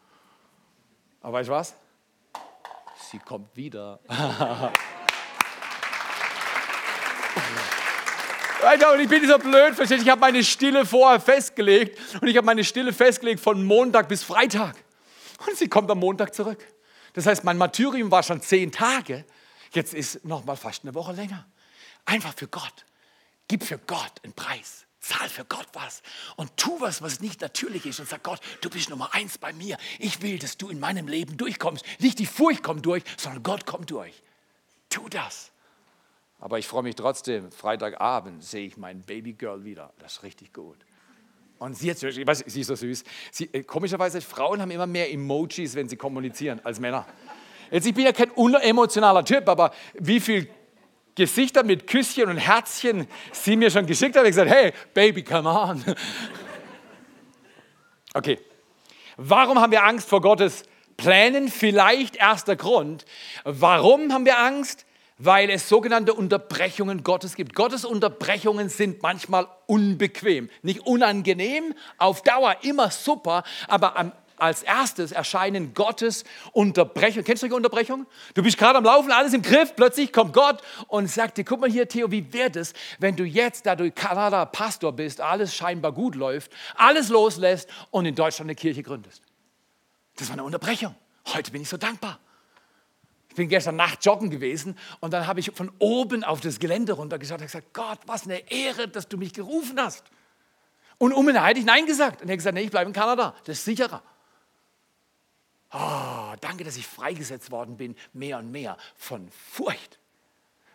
[1.21, 1.77] Aber weißt du was?
[3.13, 4.01] Sie kommt wieder.
[8.67, 12.45] Und ich bin so blöd, verstehst Ich habe meine Stille vorher festgelegt und ich habe
[12.45, 14.75] meine Stille festgelegt von Montag bis Freitag.
[15.47, 16.67] Und sie kommt am Montag zurück.
[17.13, 19.25] Das heißt, mein Martyrium war schon zehn Tage.
[19.73, 21.47] Jetzt ist noch mal fast eine Woche länger.
[22.07, 22.85] Einfach für Gott.
[23.47, 24.87] Gib für Gott einen Preis.
[25.01, 26.03] Zahl für Gott was
[26.35, 29.53] und tu was, was nicht natürlich ist und sag Gott, du bist Nummer eins bei
[29.53, 29.79] mir.
[30.01, 31.85] Ich will, dass du in meinem Leben durchkommst.
[32.01, 34.21] Nicht die Furcht kommt durch, sondern Gott kommt durch.
[34.89, 35.53] Tu das.
[36.39, 39.93] Aber ich freue mich trotzdem, Freitagabend sehe ich mein Babygirl wieder.
[39.99, 40.77] Das ist richtig gut.
[41.59, 43.05] Und sie, jetzt, sie ist so süß.
[43.31, 47.07] Sie, äh, komischerweise, Frauen haben immer mehr Emojis, wenn sie kommunizieren, als Männer.
[47.71, 50.49] Jetzt, ich bin ja kein unemotionaler Typ, aber wie viele
[51.15, 55.49] Gesichter mit Küsschen und Herzchen sie mir schon geschickt hat, ich gesagt, hey, Baby, come
[55.49, 55.85] on.
[58.15, 58.39] Okay.
[59.19, 60.63] Warum haben wir Angst vor Gottes
[60.97, 61.49] Plänen?
[61.49, 63.05] Vielleicht erster Grund.
[63.45, 64.86] Warum haben wir Angst?
[65.19, 67.55] Weil es sogenannte Unterbrechungen Gottes gibt.
[67.55, 75.13] Gottes Unterbrechungen sind manchmal unbequem, nicht unangenehm, auf Dauer immer super, aber am als erstes
[75.13, 77.25] erscheinen Gottes Unterbrechungen.
[77.25, 78.07] Kennst du solche Unterbrechungen?
[78.35, 81.61] Du bist gerade am Laufen, alles im Griff, plötzlich kommt Gott und sagt dir, guck
[81.61, 85.55] mal hier, Theo, wie wäre es, wenn du jetzt, da du Kanada Pastor bist, alles
[85.55, 89.23] scheinbar gut läuft, alles loslässt und in Deutschland eine Kirche gründest.
[90.17, 90.95] Das war eine Unterbrechung.
[91.33, 92.19] Heute bin ich so dankbar.
[93.37, 96.95] Ich bin gestern Nacht joggen gewesen und dann habe ich von oben auf das Gelände
[96.95, 100.05] runtergeschaut und gesagt, Gott, was eine Ehre, dass du mich gerufen hast.
[100.97, 102.23] Und um ihn hätte ich Nein gesagt.
[102.23, 104.03] Und er hat gesagt, nee, ich bleibe in Kanada, das ist sicherer.
[105.71, 109.99] Oh, danke, dass ich freigesetzt worden bin, mehr und mehr von Furcht.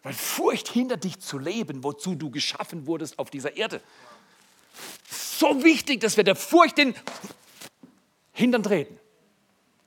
[0.04, 3.82] Weil Furcht hindert dich zu leben, wozu du geschaffen wurdest auf dieser Erde.
[5.10, 6.94] So wichtig, dass wir der Furcht den
[8.34, 9.01] Hintern treten.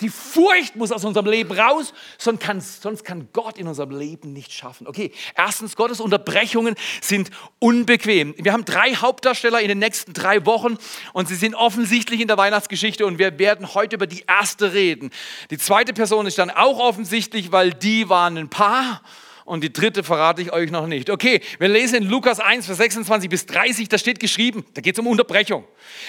[0.05, 4.35] Die Furcht muss aus unserem Leben raus, sonst kann, sonst kann Gott in unserem Leben
[4.35, 4.87] nicht schaffen.
[4.87, 8.35] Okay, erstens, Gottes Unterbrechungen sind unbequem.
[8.37, 10.77] Wir haben drei Hauptdarsteller in den nächsten drei Wochen
[11.15, 15.11] und sie sind offensichtlich in der Weihnachtsgeschichte und wir werden heute über die erste reden.
[15.51, 19.01] Die zweite Person ist dann auch offensichtlich, weil die waren ein Paar
[19.45, 21.11] und die dritte verrate ich euch noch nicht.
[21.11, 24.95] Okay, wir lesen in Lukas 1, Vers 26 bis 30, da steht geschrieben, da geht
[24.95, 25.65] es um Unterbrechung.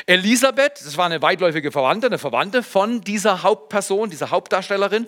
[0.05, 5.07] Elisabeth, das war eine weitläufige Verwandte, eine Verwandte von dieser Hauptperson, dieser Hauptdarstellerin.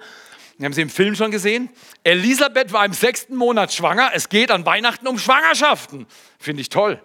[0.57, 1.69] Wir haben sie im Film schon gesehen.
[2.03, 4.09] Elisabeth war im sechsten Monat schwanger.
[4.13, 6.07] Es geht an Weihnachten um Schwangerschaften.
[6.39, 6.99] Finde ich toll.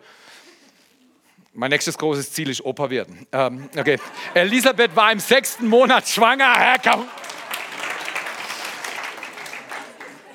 [1.52, 3.26] Mein nächstes großes Ziel ist Opa werden.
[3.30, 3.98] Ähm, okay.
[4.32, 6.50] Elisabeth war im sechsten Monat schwanger.
[6.54, 7.06] Herr, komm.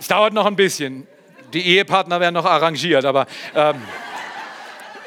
[0.07, 1.05] Es dauert noch ein bisschen.
[1.51, 3.81] Die Ehepartner werden noch arrangiert, aber ähm,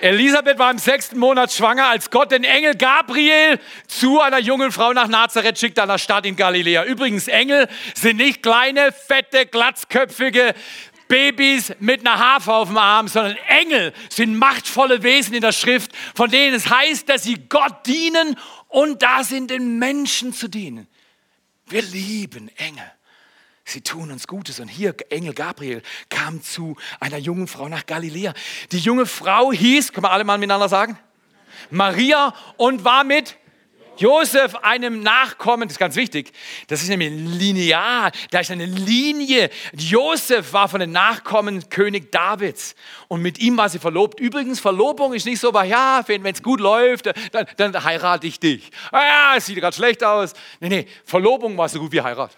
[0.02, 3.58] Elisabeth war im sechsten Monat schwanger, als Gott den Engel Gabriel
[3.88, 6.84] zu einer jungen Frau nach Nazareth schickt, einer Stadt in Galiläa.
[6.84, 10.52] Übrigens, Engel sind nicht kleine, fette, glatzköpfige
[11.08, 15.92] Babys mit einer Harfe auf dem Arm, sondern Engel sind machtvolle Wesen in der Schrift,
[16.14, 18.36] von denen es heißt, dass sie Gott dienen
[18.68, 20.88] und da sind, den Menschen zu dienen.
[21.68, 22.92] Wir lieben Engel.
[23.70, 24.58] Sie tun uns Gutes.
[24.58, 28.34] Und hier, Engel Gabriel kam zu einer jungen Frau nach Galiläa.
[28.72, 30.98] Die junge Frau hieß, können wir alle mal miteinander sagen?
[31.70, 33.36] Maria und war mit
[33.96, 36.32] Josef, einem Nachkommen, das ist ganz wichtig,
[36.68, 39.50] das ist nämlich linear, da ist eine Linie.
[39.74, 42.74] Josef war von den Nachkommen König Davids
[43.08, 44.18] und mit ihm war sie verlobt.
[44.18, 48.70] Übrigens, Verlobung ist nicht so, ja, wenn es gut läuft, dann, dann heirate ich dich.
[48.90, 50.32] Ah ja, es sieht gerade schlecht aus.
[50.60, 52.34] Nee, nee, Verlobung war so gut wie Heirat.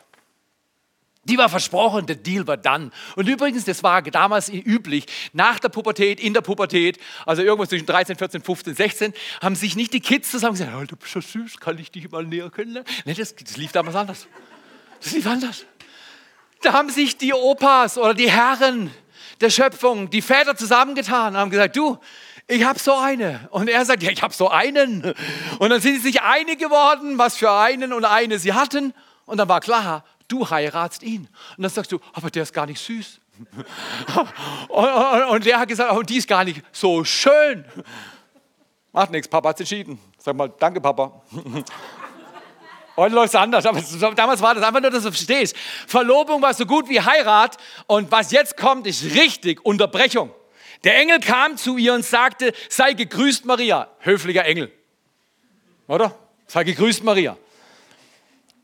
[1.24, 2.92] Die war versprochen, der Deal war dann.
[3.14, 7.86] Und übrigens, das war damals üblich, nach der Pubertät, in der Pubertät, also irgendwas zwischen
[7.86, 11.20] 13, 14, 15, 16, haben sich nicht die Kids zusammen gesagt, oh, du bist so
[11.20, 12.90] süß, kann ich dich mal näher kennenlernen?
[13.04, 14.26] Nee, das, das lief damals anders.
[15.00, 15.64] Das lief anders.
[16.62, 18.90] Da haben sich die Opas oder die Herren
[19.40, 21.98] der Schöpfung, die Väter zusammengetan und haben gesagt, du,
[22.48, 23.48] ich habe so eine.
[23.50, 25.14] Und er sagt, ja, ich habe so einen.
[25.58, 28.92] Und dann sind sie sich einig geworden, was für einen und eine sie hatten.
[29.24, 31.28] Und dann war klar, du heiratst ihn.
[31.56, 33.20] Und dann sagst du, aber der ist gar nicht süß.
[35.28, 37.64] und der hat gesagt, oh, die ist gar nicht so schön.
[38.92, 39.98] Macht nichts, Papa hat entschieden.
[40.18, 41.22] Sag mal, danke Papa.
[42.96, 43.80] Heute läuft es anders, aber
[44.14, 45.56] damals war das einfach nur, dass du verstehst.
[45.86, 50.30] Verlobung war so gut wie Heirat und was jetzt kommt, ist richtig Unterbrechung.
[50.84, 53.88] Der Engel kam zu ihr und sagte, sei gegrüßt Maria.
[54.00, 54.70] Höflicher Engel.
[55.86, 56.14] Oder?
[56.46, 57.38] Sei gegrüßt Maria.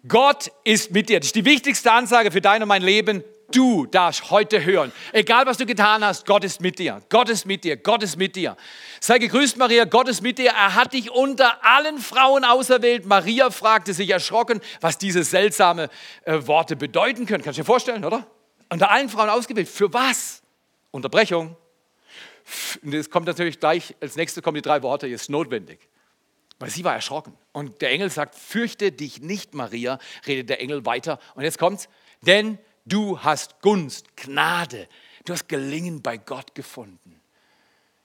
[0.09, 1.21] Gott ist mit dir.
[1.21, 3.23] Das ist die wichtigste Ansage für dein und mein Leben.
[3.51, 4.93] Du darfst heute hören.
[5.13, 7.01] Egal was du getan hast, Gott ist mit dir.
[7.09, 7.79] Gott ist mit dir.
[7.79, 8.57] Gott ist mit dir.
[9.01, 9.87] Sei gegrüßt, Maria.
[9.87, 10.51] Gott ist mit dir.
[10.51, 13.07] Er hat dich unter allen Frauen auserwählt.
[13.07, 15.89] Maria fragte sich erschrocken, was diese seltsame
[16.25, 17.43] äh, Worte bedeuten können.
[17.43, 18.27] Kannst du dir vorstellen, oder?
[18.69, 19.69] Unter allen Frauen ausgewählt.
[19.69, 20.43] Für was?
[20.91, 21.57] Unterbrechung.
[22.83, 25.89] Und es kommt natürlich gleich, als nächstes kommen die drei Worte, ist notwendig.
[26.59, 27.37] Weil sie war erschrocken.
[27.53, 31.21] Und der Engel sagt, fürchte dich nicht, Maria, redet der Engel weiter.
[31.35, 31.89] Und jetzt kommt's,
[32.23, 34.89] denn du hast Gunst, Gnade,
[35.25, 37.21] du hast Gelingen bei Gott gefunden.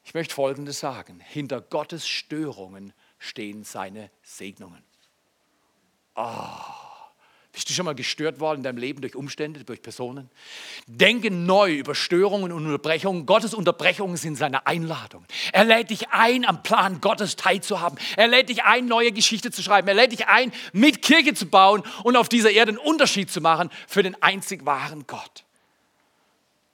[0.03, 4.83] Ich möchte Folgendes sagen, hinter Gottes Störungen stehen seine Segnungen.
[6.15, 6.82] Oh.
[7.53, 10.27] Bist du schon mal gestört worden in deinem Leben durch Umstände, durch Personen?
[10.87, 13.27] Denke neu über Störungen und Unterbrechungen.
[13.27, 15.23] Gottes Unterbrechungen sind seine Einladung.
[15.51, 17.99] Er lädt dich ein, am Plan Gottes teilzuhaben.
[18.17, 19.87] Er lädt dich ein, neue Geschichte zu schreiben.
[19.87, 23.39] Er lädt dich ein, mit Kirche zu bauen und auf dieser Erde einen Unterschied zu
[23.39, 25.45] machen für den einzig wahren Gott.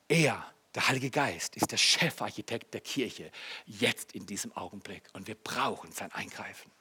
[0.08, 3.32] Er, der Heilige Geist, ist der Chefarchitekt der Kirche
[3.66, 6.72] jetzt in diesem Augenblick und wir brauchen sein Eingreifen.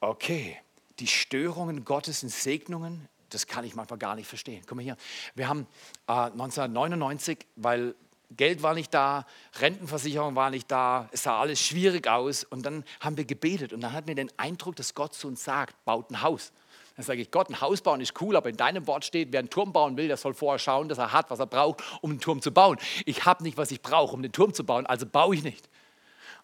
[0.00, 0.56] Okay
[1.00, 4.62] die Störungen Gottes in Segnungen, das kann ich manchmal gar nicht verstehen.
[4.66, 4.96] Guck mal hier,
[5.34, 5.66] wir haben
[6.06, 7.94] äh, 1999, weil
[8.30, 9.26] Geld war nicht da,
[9.60, 13.80] Rentenversicherung war nicht da, es sah alles schwierig aus und dann haben wir gebetet und
[13.80, 16.52] dann hatten wir den Eindruck, dass Gott zu uns sagt, baut ein Haus.
[16.96, 19.40] Dann sage ich, Gott, ein Haus bauen ist cool, aber in deinem Wort steht, wer
[19.40, 22.12] einen Turm bauen will, der soll vorher schauen, dass er hat, was er braucht, um
[22.12, 22.78] einen Turm zu bauen.
[23.04, 25.68] Ich habe nicht, was ich brauche, um den Turm zu bauen, also baue ich nicht.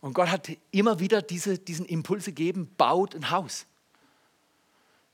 [0.01, 3.67] Und Gott hat immer wieder diese, diesen Impuls gegeben, baut ein Haus.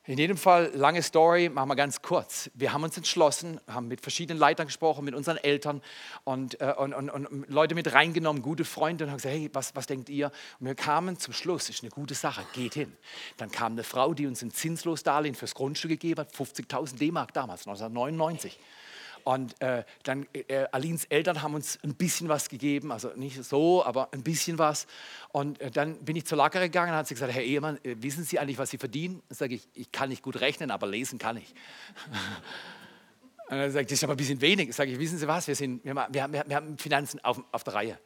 [0.09, 2.49] In jedem Fall, lange Story, machen wir ganz kurz.
[2.55, 5.83] Wir haben uns entschlossen, haben mit verschiedenen Leitern gesprochen, mit unseren Eltern
[6.23, 9.75] und, äh, und, und, und, Leute mit reingenommen, gute Freunde und haben gesagt, hey, was,
[9.75, 10.31] was denkt ihr?
[10.61, 12.97] Und wir kamen zum Schluss, ist eine gute Sache, geht hin.
[13.37, 17.67] Dann kam eine Frau, die uns ein Zinslosdarlehen fürs Grundstück gegeben hat, 50.000 D-Mark damals,
[17.67, 18.61] 1999.
[19.27, 23.85] Und äh, dann, äh, Alins Eltern haben uns ein bisschen was gegeben, also nicht so,
[23.85, 24.87] aber ein bisschen was.
[25.33, 27.97] Und äh, dann bin ich zur Lager gegangen und hat sie gesagt, Herr Ehemann, äh,
[27.99, 29.21] wissen Sie eigentlich, was Sie verdienen?
[29.29, 31.49] Dann sage ich, ich kann nicht gut rechnen, aber lesen kann ich.
[33.49, 34.73] und dann sagt das ist aber ein bisschen wenig.
[34.73, 37.65] Sage ich, wissen Sie was, wir, sind, wir, wir, wir, wir haben Finanzen auf, auf
[37.65, 37.99] der Reihe.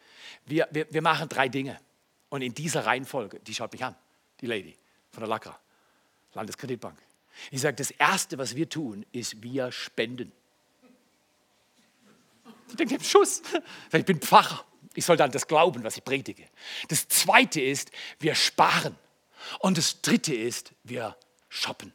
[0.47, 1.79] Wir, wir, wir machen drei Dinge.
[2.31, 3.95] Und in dieser Reihenfolge, die schaut mich an,
[4.41, 4.75] die Lady
[5.11, 5.61] von der Lagra,
[6.33, 6.97] Landeskreditbank.
[7.51, 10.33] Ich sage, das Erste, was wir tun, ist, wir spenden.
[12.71, 13.43] Ich denke, ich habe Schuss.
[13.93, 14.65] Ich bin Pfarrer.
[14.95, 16.45] Ich soll dann das glauben, was ich predige.
[16.89, 18.97] Das zweite ist, wir sparen.
[19.61, 21.17] Und das dritte ist, wir
[21.49, 21.93] shoppen.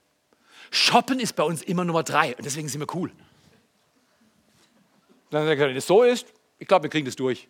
[0.71, 3.11] Shoppen ist bei uns immer Nummer drei und deswegen sind wir cool.
[5.29, 6.27] Dann sagt er, wenn das so ist,
[6.59, 7.47] ich glaube, wir kriegen das durch.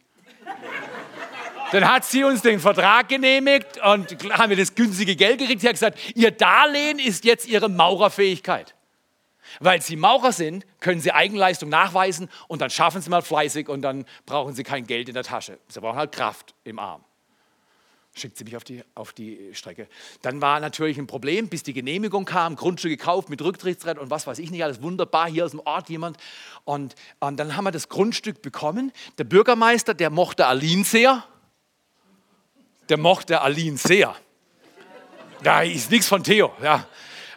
[1.72, 5.62] Dann hat sie uns den Vertrag genehmigt und haben wir das günstige Geld gekriegt.
[5.62, 8.76] Sie hat gesagt, ihr Darlehen ist jetzt ihre Maurerfähigkeit.
[9.60, 13.82] Weil sie Maurer sind, können sie Eigenleistung nachweisen und dann schaffen sie mal fleißig und
[13.82, 15.60] dann brauchen sie kein Geld in der Tasche.
[15.68, 17.04] Sie brauchen halt Kraft im Arm.
[18.18, 19.90] Schickt sie mich auf die, auf die Strecke.
[20.22, 24.26] Dann war natürlich ein Problem, bis die Genehmigung kam, Grundstück gekauft mit Rücktrittsrecht und was
[24.26, 26.16] weiß ich nicht, alles wunderbar, hier aus dem Ort jemand.
[26.64, 28.94] Und, und dann haben wir das Grundstück bekommen.
[29.18, 31.26] Der Bürgermeister, der mochte Aline sehr.
[32.88, 34.16] Der mochte Aline sehr.
[35.44, 36.54] Da ist nichts von Theo.
[36.64, 36.88] Ja.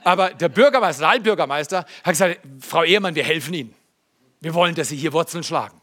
[0.05, 3.75] Aber der Bürgermeister, der Altbürgermeister, hat gesagt, Frau Ehemann, wir helfen Ihnen.
[4.41, 5.81] Wir wollen, dass Sie hier Wurzeln schlagen.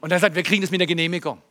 [0.00, 1.42] Und er sagt, wir kriegen das mit der Genehmigung.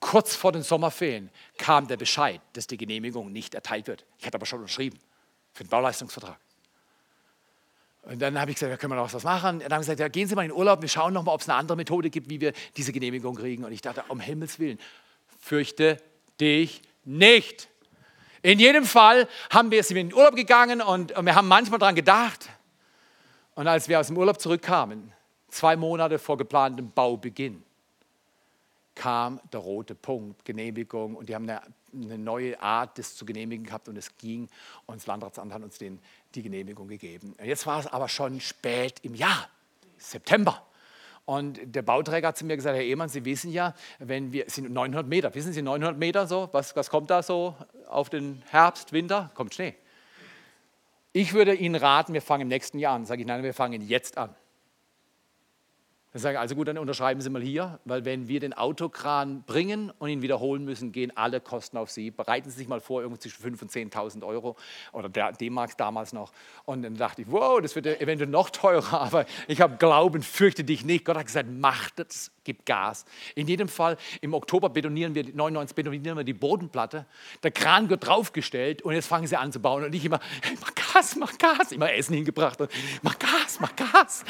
[0.00, 4.04] Kurz vor den Sommerferien kam der Bescheid, dass die Genehmigung nicht erteilt wird.
[4.18, 4.98] Ich hatte aber schon unterschrieben
[5.52, 6.38] für den Bauleistungsvertrag.
[8.02, 9.56] Und dann habe ich gesagt, ja, können wir noch was machen?
[9.56, 11.22] Und dann haben sie gesagt, ja, gehen Sie mal in den Urlaub, wir schauen noch
[11.22, 13.64] mal, ob es eine andere Methode gibt, wie wir diese Genehmigung kriegen.
[13.64, 14.80] Und ich dachte, um Himmels Willen,
[15.38, 15.98] fürchte
[16.40, 17.68] dich nicht.
[18.42, 21.48] In jedem Fall haben wir, sind wir in den Urlaub gegangen und, und wir haben
[21.48, 22.48] manchmal daran gedacht.
[23.54, 25.12] Und als wir aus dem Urlaub zurückkamen,
[25.48, 27.62] zwei Monate vor geplantem Baubeginn,
[28.94, 31.16] kam der rote Punkt, Genehmigung.
[31.16, 31.62] Und die haben eine,
[31.94, 33.88] eine neue Art, das zu genehmigen gehabt.
[33.88, 34.48] Und es ging.
[34.86, 36.00] Und das Landratsamt hat uns den,
[36.34, 37.34] die Genehmigung gegeben.
[37.42, 39.48] Jetzt war es aber schon spät im Jahr,
[39.98, 40.66] September.
[41.24, 44.72] Und der Bauträger hat zu mir gesagt, Herr Ehmann, Sie wissen ja, wenn wir, sind
[44.72, 47.54] 900 Meter, wissen Sie 900 Meter so, was, was kommt da so
[47.88, 49.30] auf den Herbst, Winter?
[49.34, 49.74] Kommt Schnee.
[51.12, 53.06] Ich würde Ihnen raten, wir fangen im nächsten Jahr an.
[53.06, 54.34] Sage ich, nein, wir fangen jetzt an.
[56.12, 59.44] Dann sage ich, also gut, dann unterschreiben Sie mal hier, weil wenn wir den Autokran
[59.44, 62.10] bringen und ihn wiederholen müssen, gehen alle Kosten auf Sie.
[62.10, 64.56] Bereiten Sie sich mal vor, irgendwo zwischen 5.000 und 10.000 Euro
[64.92, 66.32] oder D-Mark damals noch.
[66.66, 70.64] Und dann dachte ich, wow, das wird eventuell noch teurer, aber ich habe Glauben, fürchte
[70.64, 71.06] dich nicht.
[71.06, 73.06] Gott hat gesagt, mach das, gib Gas.
[73.34, 77.06] In jedem Fall, im Oktober betonieren wir, 99 betonieren wir die Bodenplatte,
[77.42, 80.20] der Kran wird draufgestellt und jetzt fangen sie an zu bauen und ich immer,
[80.60, 82.70] mach Gas, mach Gas, immer Essen hingebracht und
[83.00, 84.26] mach Gas, mach Gas.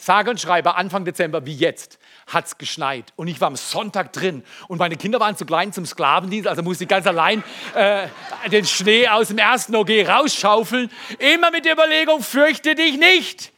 [0.00, 3.12] Sage und schreibe, Anfang Dezember wie jetzt hat es geschneit.
[3.16, 4.44] Und ich war am Sonntag drin.
[4.66, 8.08] Und meine Kinder waren zu klein zum Sklavendienst, also musste ich ganz allein äh,
[8.50, 10.90] den Schnee aus dem ersten OG rausschaufeln.
[11.18, 13.52] Immer mit der Überlegung, fürchte dich nicht.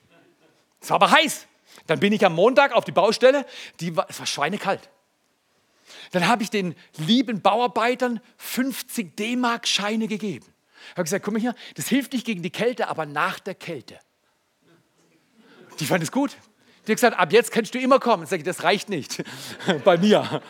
[0.81, 1.47] Es war aber heiß.
[1.87, 3.47] Dann bin ich am Montag auf die Baustelle.
[3.79, 4.91] Die war, es war schweinekalt.
[6.11, 10.47] Dann habe ich den lieben Bauarbeitern 50 D-Mark-Scheine gegeben.
[10.87, 13.55] Ich habe gesagt, guck mal hier, das hilft nicht gegen die Kälte, aber nach der
[13.55, 13.99] Kälte
[15.81, 16.37] die fand es gut.
[16.87, 18.27] Die hat gesagt, ab jetzt kannst du immer kommen.
[18.27, 19.23] Sag ich, das reicht nicht
[19.85, 20.43] bei mir.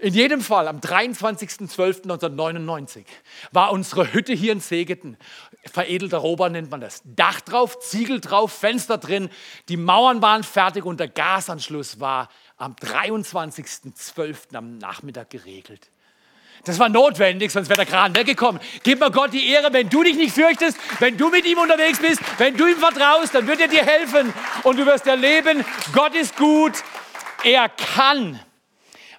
[0.00, 3.04] In jedem Fall, am 23.12.1999
[3.50, 5.16] war unsere Hütte hier in Segeten,
[5.64, 9.28] veredelter Rohbau nennt man das, Dach drauf, Ziegel drauf, Fenster drin,
[9.68, 14.54] die Mauern waren fertig und der Gasanschluss war am 23.12.
[14.54, 15.90] am Nachmittag geregelt.
[16.64, 18.60] Das war notwendig, sonst wäre der Kran weggekommen.
[18.82, 21.98] Gib mir Gott die Ehre, wenn du dich nicht fürchtest, wenn du mit ihm unterwegs
[21.98, 24.32] bist, wenn du ihm vertraust, dann wird er dir helfen
[24.64, 26.72] und du wirst erleben, Gott ist gut,
[27.44, 28.40] er kann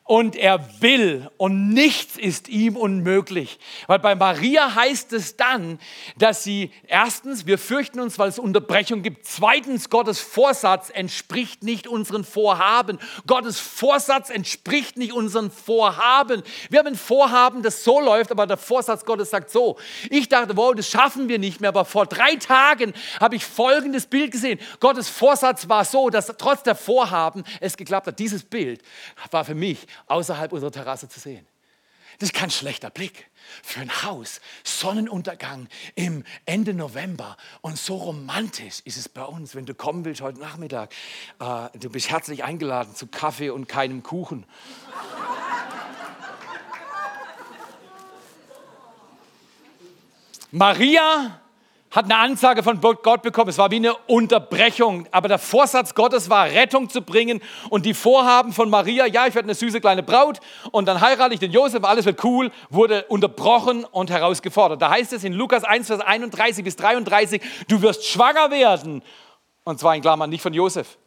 [0.09, 3.59] und er will und nichts ist ihm unmöglich.
[3.85, 5.77] Weil bei Maria heißt es dann,
[6.17, 9.27] dass sie erstens, wir fürchten uns, weil es Unterbrechung gibt.
[9.27, 12.97] Zweitens, Gottes Vorsatz entspricht nicht unseren Vorhaben.
[13.27, 16.41] Gottes Vorsatz entspricht nicht unseren Vorhaben.
[16.71, 19.77] Wir haben ein Vorhaben, das so läuft, aber der Vorsatz Gottes sagt so.
[20.09, 24.07] Ich dachte, wow, das schaffen wir nicht mehr, aber vor drei Tagen habe ich folgendes
[24.07, 24.59] Bild gesehen.
[24.79, 28.17] Gottes Vorsatz war so, dass trotz der Vorhaben es geklappt hat.
[28.17, 28.81] Dieses Bild
[29.29, 31.45] war für mich außerhalb unserer Terrasse zu sehen.
[32.19, 33.29] Das ist kein schlechter Blick
[33.63, 34.41] für ein Haus.
[34.65, 37.37] Sonnenuntergang im Ende November.
[37.61, 40.91] Und so romantisch ist es bei uns, wenn du kommen willst heute Nachmittag.
[41.39, 44.45] Äh, du bist herzlich eingeladen zu Kaffee und keinem Kuchen.
[50.51, 51.39] Maria
[51.91, 53.49] hat eine Ansage von Gott bekommen.
[53.49, 55.07] Es war wie eine Unterbrechung.
[55.11, 57.41] Aber der Vorsatz Gottes war, Rettung zu bringen.
[57.69, 60.39] Und die Vorhaben von Maria, ja, ich werde eine süße kleine Braut
[60.71, 64.81] und dann heirate ich den Josef, alles wird cool, wurde unterbrochen und herausgefordert.
[64.81, 69.01] Da heißt es in Lukas 1, Vers 31 bis 33, du wirst schwanger werden.
[69.63, 70.97] Und zwar in Klammern nicht von Josef.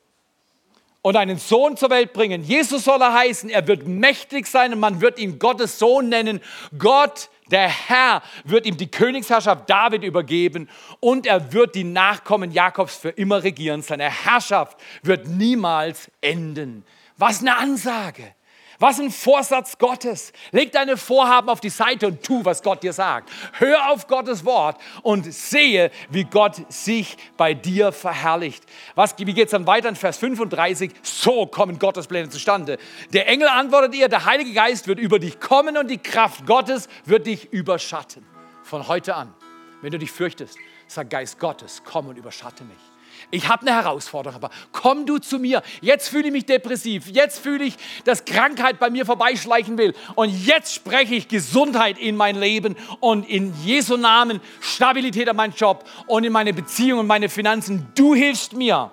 [1.01, 2.45] Und einen Sohn zur Welt bringen.
[2.45, 3.51] Jesus soll er heißen.
[3.51, 6.41] Er wird mächtig sein und man wird ihn Gottes Sohn nennen.
[6.79, 10.69] Gott der Herr wird ihm die Königsherrschaft David übergeben
[11.01, 13.83] und er wird die Nachkommen Jakobs für immer regieren.
[13.83, 16.85] Seine Herrschaft wird niemals enden.
[17.17, 18.35] Was eine Ansage!
[18.83, 20.33] Was ein Vorsatz Gottes.
[20.51, 23.31] Leg deine Vorhaben auf die Seite und tu, was Gott dir sagt.
[23.53, 28.65] Hör auf Gottes Wort und sehe, wie Gott sich bei dir verherrlicht.
[28.97, 30.91] Was, wie geht es dann weiter in Vers 35?
[31.03, 32.77] So kommen Gottes Pläne zustande.
[33.13, 36.89] Der Engel antwortet ihr, der Heilige Geist wird über dich kommen und die Kraft Gottes
[37.05, 38.27] wird dich überschatten.
[38.65, 39.33] Von heute an,
[39.81, 40.59] wenn du dich fürchtest,
[40.89, 42.92] Sag Geist Gottes, komm und überschatte mich.
[43.35, 45.63] Ich habe eine Herausforderung, aber komm du zu mir.
[45.81, 47.09] Jetzt fühle ich mich depressiv.
[47.09, 49.95] Jetzt fühle ich, dass Krankheit bei mir vorbeischleichen will.
[50.17, 55.55] Und jetzt spreche ich Gesundheit in mein Leben und in Jesu Namen Stabilität an meinen
[55.55, 57.89] Job und in meine Beziehungen und meine Finanzen.
[57.95, 58.91] Du hilfst mir.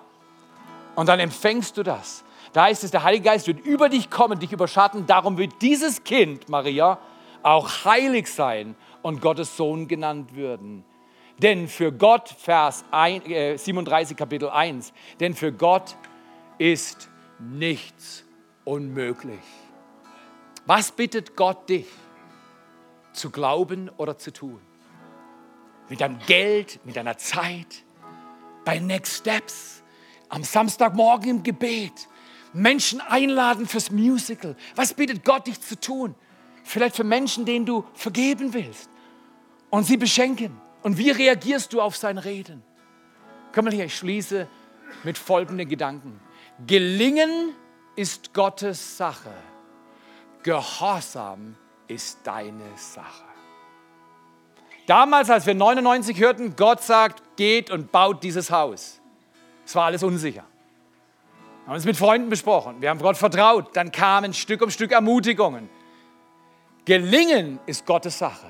[0.94, 2.24] Und dann empfängst du das.
[2.54, 5.06] Da heißt es, der Heilige Geist wird über dich kommen, dich überschatten.
[5.06, 6.98] Darum wird dieses Kind, Maria,
[7.42, 10.82] auch heilig sein und Gottes Sohn genannt werden.
[11.42, 15.96] Denn für Gott, Vers 37, äh, Kapitel 1, denn für Gott
[16.58, 18.24] ist nichts
[18.64, 19.40] unmöglich.
[20.66, 21.86] Was bittet Gott dich
[23.14, 24.60] zu glauben oder zu tun?
[25.88, 27.84] Mit deinem Geld, mit deiner Zeit,
[28.66, 29.82] bei Next Steps,
[30.28, 32.06] am Samstagmorgen im Gebet,
[32.52, 34.56] Menschen einladen fürs Musical.
[34.76, 36.14] Was bittet Gott dich zu tun?
[36.64, 38.90] Vielleicht für Menschen, denen du vergeben willst
[39.70, 40.59] und sie beschenken.
[40.82, 42.62] Und wie reagierst du auf sein Reden?
[43.52, 44.46] Komm mal hier, ich schließe
[45.04, 46.20] mit folgenden Gedanken.
[46.66, 47.54] Gelingen
[47.96, 49.32] ist Gottes Sache.
[50.42, 51.56] Gehorsam
[51.86, 53.24] ist deine Sache.
[54.86, 59.00] Damals, als wir 99 hörten, Gott sagt, geht und baut dieses Haus.
[59.64, 60.44] Es war alles unsicher.
[61.64, 62.80] Wir haben es mit Freunden besprochen.
[62.80, 63.76] Wir haben Gott vertraut.
[63.76, 65.68] Dann kamen Stück um Stück Ermutigungen.
[66.84, 68.46] Gelingen ist Gottes Sache.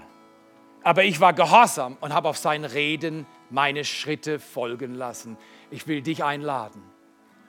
[0.82, 5.36] Aber ich war gehorsam und habe auf sein Reden meine Schritte folgen lassen.
[5.70, 6.82] Ich will dich einladen.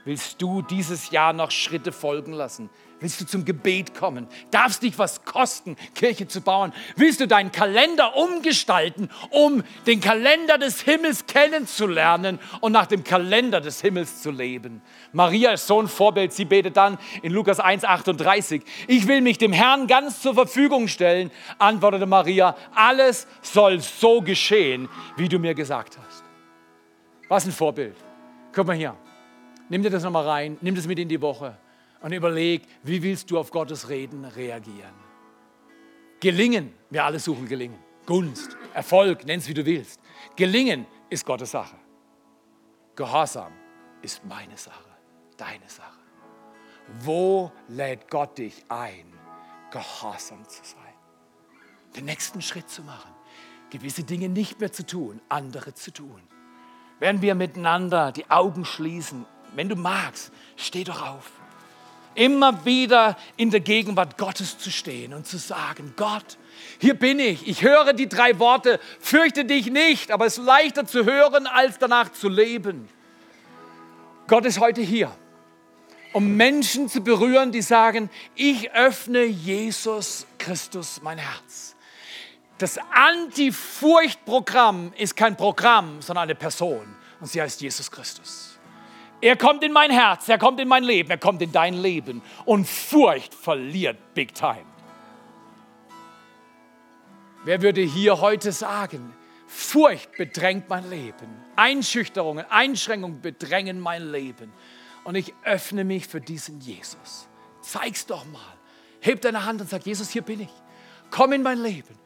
[0.04, 2.70] Willst du dieses Jahr noch Schritte folgen lassen?
[3.02, 4.28] Willst du zum Gebet kommen?
[4.52, 6.72] Darfst dich was kosten, Kirche zu bauen?
[6.96, 13.60] Willst du deinen Kalender umgestalten, um den Kalender des Himmels kennenzulernen und nach dem Kalender
[13.60, 14.84] des Himmels zu leben?
[15.14, 16.32] Maria ist so ein Vorbild.
[16.32, 18.62] Sie betet dann in Lukas 1,38.
[18.88, 22.56] Ich will mich dem Herrn ganz zur Verfügung stellen, antwortete Maria.
[22.76, 24.88] Alles soll so geschehen,
[25.18, 26.24] wie du mir gesagt hast.
[27.30, 27.96] Was ein Vorbild.
[28.54, 28.96] Guck mal hier.
[29.70, 30.58] Nimm dir das nochmal rein.
[30.62, 31.58] Nimm das mit in die Woche
[32.02, 34.94] und überleg, wie willst du auf Gottes Reden reagieren.
[36.20, 37.80] Gelingen, wir alle suchen Gelingen.
[38.06, 40.00] Gunst, Erfolg, nenn es wie du willst.
[40.36, 41.78] Gelingen ist Gottes Sache.
[42.96, 43.54] Gehorsam
[44.02, 44.90] ist meine Sache,
[45.38, 46.00] deine Sache.
[47.00, 49.14] Wo lädt Gott dich ein,
[49.72, 50.94] gehorsam zu sein?
[51.96, 53.12] Den nächsten Schritt zu machen,
[53.70, 56.22] gewisse Dinge nicht mehr zu tun, andere zu tun.
[57.00, 59.26] Werden wir miteinander die Augen schließen,
[59.56, 61.41] wenn du magst, steh doch auf
[62.16, 66.38] immer wieder in der Gegenwart Gottes zu stehen und zu sagen, Gott,
[66.80, 67.48] hier bin ich.
[67.48, 71.78] Ich höre die drei Worte, fürchte dich nicht, aber es ist leichter zu hören, als
[71.78, 72.90] danach zu leben.
[74.28, 75.12] Gott ist heute hier,
[76.14, 81.76] um Menschen zu berühren, die sagen, ich öffne Jesus Christus mein Herz.
[82.58, 88.51] Das Anti-Furcht-Programm ist kein Programm, sondern eine Person und sie heißt Jesus Christus.
[89.22, 92.24] Er kommt in mein Herz, er kommt in mein Leben, er kommt in dein Leben.
[92.46, 94.66] Und Furcht verliert Big Time.
[97.46, 99.14] Wer würde hier heute sagen,
[99.46, 104.52] Furcht bedrängt mein Leben, Einschüchterungen, Einschränkungen bedrängen mein Leben.
[105.04, 107.28] Und ich öffne mich für diesen Jesus.
[107.62, 108.42] Zeig's doch mal.
[109.02, 110.50] Heb deine Hand und sag, Jesus, hier bin ich.
[111.10, 112.00] Komm in mein Leben.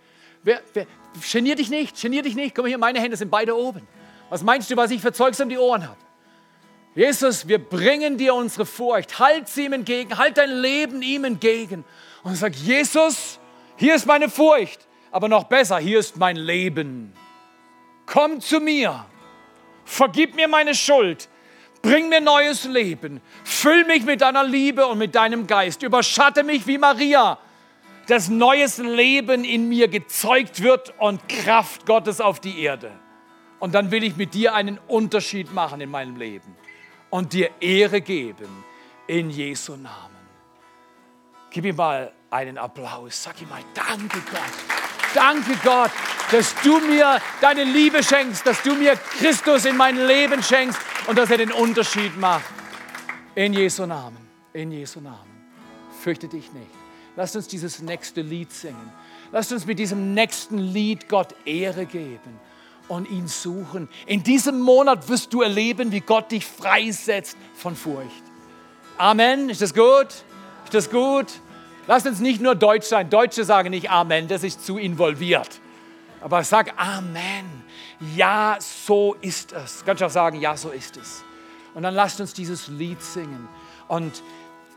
[0.43, 0.85] Wer, wer,
[1.31, 2.55] genier dich nicht, genier dich nicht.
[2.55, 3.87] Komm hier, meine Hände sind beide oben.
[4.29, 6.04] Was meinst du, was ich für Zeugs um die Ohren habe?
[6.95, 9.19] Jesus, wir bringen dir unsere Furcht.
[9.19, 10.17] Halt sie ihm entgegen.
[10.17, 11.83] Halt dein Leben ihm entgegen.
[12.23, 13.37] Und sag, Jesus,
[13.75, 14.87] hier ist meine Furcht.
[15.11, 17.13] Aber noch besser, hier ist mein Leben.
[18.05, 19.05] Komm zu mir.
[19.83, 21.27] Vergib mir meine Schuld.
[21.81, 23.21] Bring mir neues Leben.
[23.43, 25.83] Füll mich mit deiner Liebe und mit deinem Geist.
[25.83, 27.37] Überschatte mich wie Maria,
[28.07, 32.91] dass neues Leben in mir gezeugt wird und Kraft Gottes auf die Erde.
[33.59, 36.55] Und dann will ich mit dir einen Unterschied machen in meinem Leben
[37.15, 38.65] und dir Ehre geben
[39.07, 40.27] in Jesu Namen.
[41.49, 43.23] Gib ihm mal einen Applaus.
[43.23, 45.13] Sag ihm mal, danke Gott.
[45.13, 45.91] Danke Gott,
[46.29, 51.17] dass du mir deine Liebe schenkst, dass du mir Christus in mein Leben schenkst und
[51.17, 52.43] dass er den Unterschied macht.
[53.33, 54.17] In Jesu Namen,
[54.51, 55.47] in Jesu Namen.
[56.01, 56.71] Fürchte dich nicht.
[57.15, 58.91] Lass uns dieses nächste Lied singen.
[59.31, 62.41] Lass uns mit diesem nächsten Lied Gott Ehre geben
[62.87, 63.89] und ihn suchen.
[64.05, 68.23] In diesem Monat wirst du erleben, wie Gott dich freisetzt von Furcht.
[68.97, 69.49] Amen.
[69.49, 70.07] Ist das gut?
[70.65, 71.27] Ist das gut?
[71.87, 73.09] Lass uns nicht nur Deutsch sein.
[73.09, 75.61] Deutsche sagen nicht Amen, das ist zu involviert.
[76.21, 77.63] Aber sag Amen.
[78.15, 79.83] Ja, so ist es.
[79.85, 81.23] Kannst du auch sagen, ja, so ist es.
[81.73, 83.47] Und dann lasst uns dieses Lied singen.
[83.87, 84.23] Und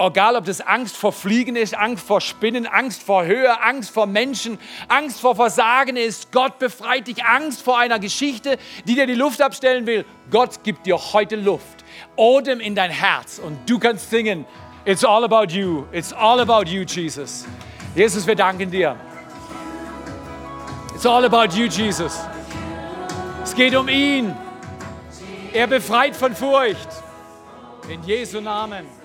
[0.00, 4.06] Egal, ob das Angst vor Fliegen ist, Angst vor Spinnen, Angst vor Höhe, Angst vor
[4.06, 6.30] Menschen, Angst vor Versagen ist.
[6.30, 7.24] Gott befreit dich.
[7.24, 10.04] Angst vor einer Geschichte, die dir die Luft abstellen will.
[10.30, 11.84] Gott gibt dir heute Luft,
[12.14, 14.46] Odem in dein Herz und du kannst singen.
[14.84, 15.86] It's all about you.
[15.90, 17.44] It's all about you, Jesus.
[17.96, 18.96] Jesus, wir danken dir.
[20.94, 22.20] It's all about you, Jesus.
[23.42, 24.32] Es geht um ihn.
[25.52, 26.88] Er befreit von Furcht.
[27.88, 28.97] In Jesu Namen.